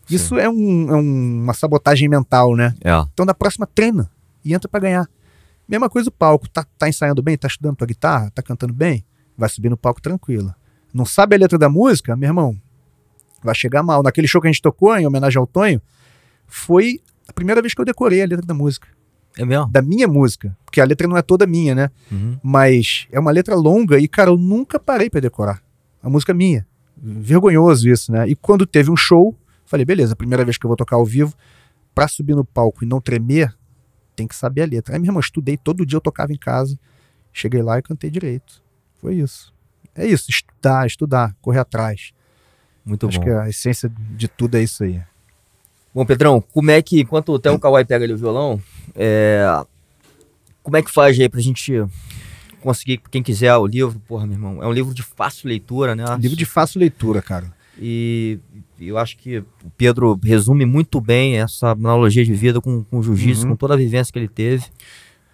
[0.10, 2.76] Isso é, um- é um- uma sabotagem mental, né?
[2.84, 2.92] É.
[3.14, 4.10] Então na próxima treina
[4.44, 5.08] e entra pra ganhar.
[5.68, 9.04] Mesma coisa o palco, tá, tá ensaiando bem, tá estudando tua guitarra, tá cantando bem,
[9.38, 10.54] vai subir no palco tranquilo.
[10.94, 12.58] Não sabe a letra da música, meu irmão,
[13.44, 14.02] vai chegar mal.
[14.02, 15.82] Naquele show que a gente tocou em homenagem ao Tonho,
[16.48, 18.88] foi a primeira vez que eu decorei a letra da música,
[19.38, 19.68] É mesmo?
[19.70, 21.90] da minha música, porque a letra não é toda minha, né?
[22.12, 22.40] Uhum.
[22.42, 25.62] Mas é uma letra longa e, cara, eu nunca parei pra decorar.
[26.02, 26.66] A música é minha.
[26.96, 28.28] Vergonhoso isso, né?
[28.28, 31.34] E quando teve um show, falei, beleza, primeira vez que eu vou tocar ao vivo,
[31.94, 33.54] pra subir no palco e não tremer,
[34.18, 34.96] tem que saber a letra.
[34.96, 36.78] Aí, meu irmão, estudei, todo dia eu tocava em casa,
[37.32, 38.62] cheguei lá e cantei direito.
[39.00, 39.54] Foi isso.
[39.96, 42.12] É isso, estudar, estudar, correr atrás.
[42.84, 43.26] Muito Acho bom.
[43.26, 45.02] que a essência de tudo é isso aí.
[45.94, 48.62] Bom, Pedrão, como é que, enquanto até o Kawhi pega ali o violão,
[48.96, 49.46] é,
[50.64, 51.84] como é que faz aí pra gente
[52.62, 56.06] conseguir, quem quiser o livro, porra, meu irmão, é um livro de fácil leitura, né?
[56.20, 57.52] Livro de fácil leitura, cara.
[57.80, 58.40] E
[58.80, 63.04] eu acho que o Pedro resume muito bem essa analogia de vida com, com o
[63.04, 63.50] jiu-jitsu, Uhum.
[63.52, 64.66] com toda a vivência que ele teve.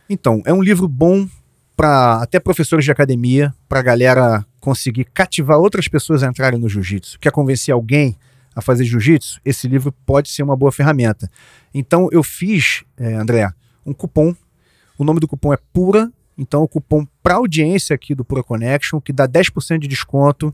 [0.09, 1.27] Então, é um livro bom
[1.75, 7.17] para até professores de academia, para galera conseguir cativar outras pessoas a entrarem no jiu-jitsu.
[7.19, 8.15] Quer convencer alguém
[8.55, 9.39] a fazer jiu-jitsu?
[9.43, 11.29] Esse livro pode ser uma boa ferramenta.
[11.73, 13.49] Então, eu fiz, é, André,
[13.85, 14.35] um cupom.
[14.97, 16.11] O nome do cupom é Pura.
[16.37, 20.53] Então, o cupom para audiência aqui do Pura Connection, que dá 10% de desconto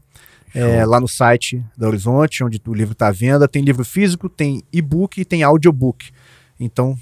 [0.53, 3.47] é, lá no site da Horizonte, onde o livro está à venda.
[3.47, 6.11] Tem livro físico, tem e-book e tem audiobook.
[6.59, 6.97] Então,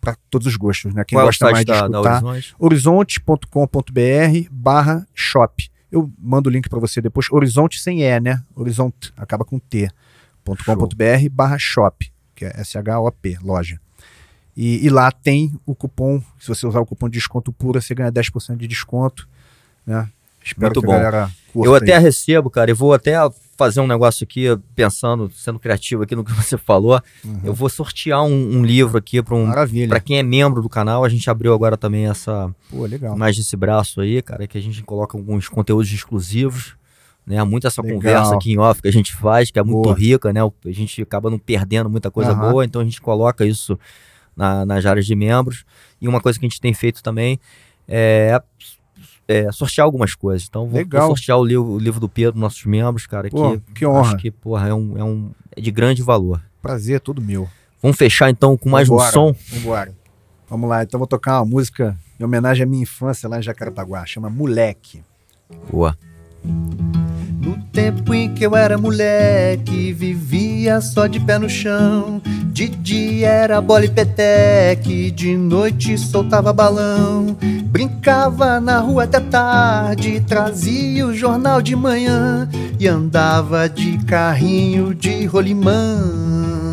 [0.00, 1.04] para todos os gostos, né?
[1.04, 2.54] Quem Qual é gosta site mais de da, escutar Horizonte?
[2.58, 5.70] horizonte.com.br barra shop.
[5.90, 7.30] Eu mando o link para você depois.
[7.30, 8.42] Horizonte sem E, né?
[8.54, 9.88] Horizonte, acaba com T.
[10.44, 13.80] .com.br barra shop, que é S-H-O-P, loja.
[14.56, 17.94] E, e lá tem o cupom, se você usar o cupom de desconto pura, você
[17.94, 19.28] ganha 10% de desconto,
[19.86, 20.08] né?
[20.44, 21.64] Espero Muito bom.
[21.64, 22.02] Eu até aí.
[22.02, 23.14] recebo, cara, e vou até
[23.56, 27.00] fazer um negócio aqui, pensando, sendo criativo aqui no que você falou.
[27.24, 27.40] Uhum.
[27.44, 29.88] Eu vou sortear um, um livro aqui para um, Maravilha.
[29.88, 33.16] Pra quem é membro do canal, a gente abriu agora também essa Pô, legal.
[33.16, 36.74] mais desse braço aí, cara, que a gente coloca alguns conteúdos exclusivos
[37.24, 37.40] né?
[37.44, 37.98] Muito essa Legal.
[37.98, 39.94] conversa aqui em off que a gente faz, que é muito Boa.
[39.96, 40.40] rica, né?
[40.40, 42.50] A gente acaba não perdendo muita coisa Aham.
[42.50, 43.78] boa, então a gente coloca isso
[44.36, 45.64] na- nas áreas de membros.
[46.00, 47.38] E uma coisa que a gente tem feito também
[47.86, 48.42] é,
[49.26, 50.46] é sortear algumas coisas.
[50.48, 53.72] Então, vou, vou sortear o livro, o livro do Pedro, nossos membros, cara, Pô, que,
[53.74, 54.00] que honra.
[54.00, 56.40] acho que, porra, é, um, é, um, é de grande valor.
[56.60, 57.48] Prazer, todo meu.
[57.82, 59.08] Vamos fechar então com mais Vambora.
[59.08, 59.34] um som.
[59.50, 59.92] Vambora.
[60.48, 64.04] Vamos lá, então vou tocar uma música em homenagem à minha infância lá em Jacarepaguá,
[64.04, 65.02] chama Moleque.
[65.70, 65.96] Boa.
[66.44, 72.20] No tempo em que eu era moleque, vivia só de pé no chão.
[72.52, 77.36] De dia era bola e peteque, de noite soltava balão.
[77.72, 82.46] Brincava na rua até tarde, trazia o jornal de manhã
[82.78, 86.71] e andava de carrinho de rolimã.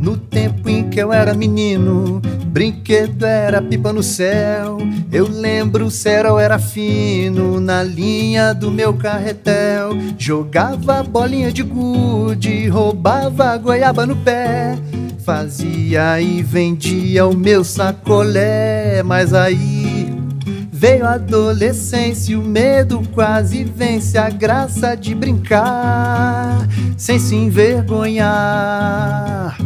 [0.00, 4.78] No tempo em que eu era menino, brinquedo era pipa no céu.
[5.12, 9.90] Eu lembro o céu era fino na linha do meu carretel.
[10.18, 14.78] Jogava bolinha de gude, roubava goiaba no pé.
[15.18, 19.90] Fazia e vendia o meu sacolé, mas aí
[20.80, 26.66] Veio a adolescência o medo quase vence a graça de brincar
[26.96, 29.58] sem se envergonhar.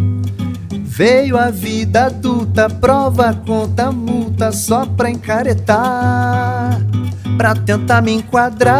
[0.96, 6.80] Veio a vida adulta, prova, conta, multa só pra encaretar,
[7.36, 8.76] pra tentar me enquadrar.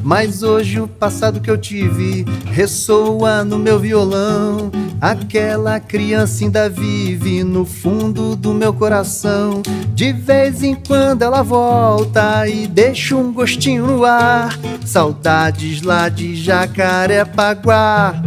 [0.00, 4.70] Mas hoje o passado que eu tive ressoa no meu violão.
[5.00, 9.60] Aquela criança ainda vive no fundo do meu coração.
[9.92, 14.56] De vez em quando ela volta e deixa um gostinho no ar.
[14.86, 18.22] Saudades lá de Jacarepaguá.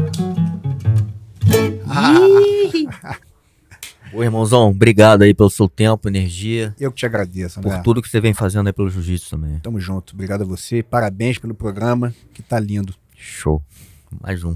[4.14, 7.82] Ô, irmãozão, obrigado aí pelo seu tempo, energia, Eu que te agradeço, por André.
[7.84, 9.60] tudo que você vem fazendo aí pelo jiu-jitsu também.
[9.60, 10.14] Tamo junto.
[10.14, 10.82] Obrigado a você.
[10.82, 12.94] Parabéns pelo programa, que tá lindo.
[13.16, 13.62] Show.
[14.22, 14.56] Mais um.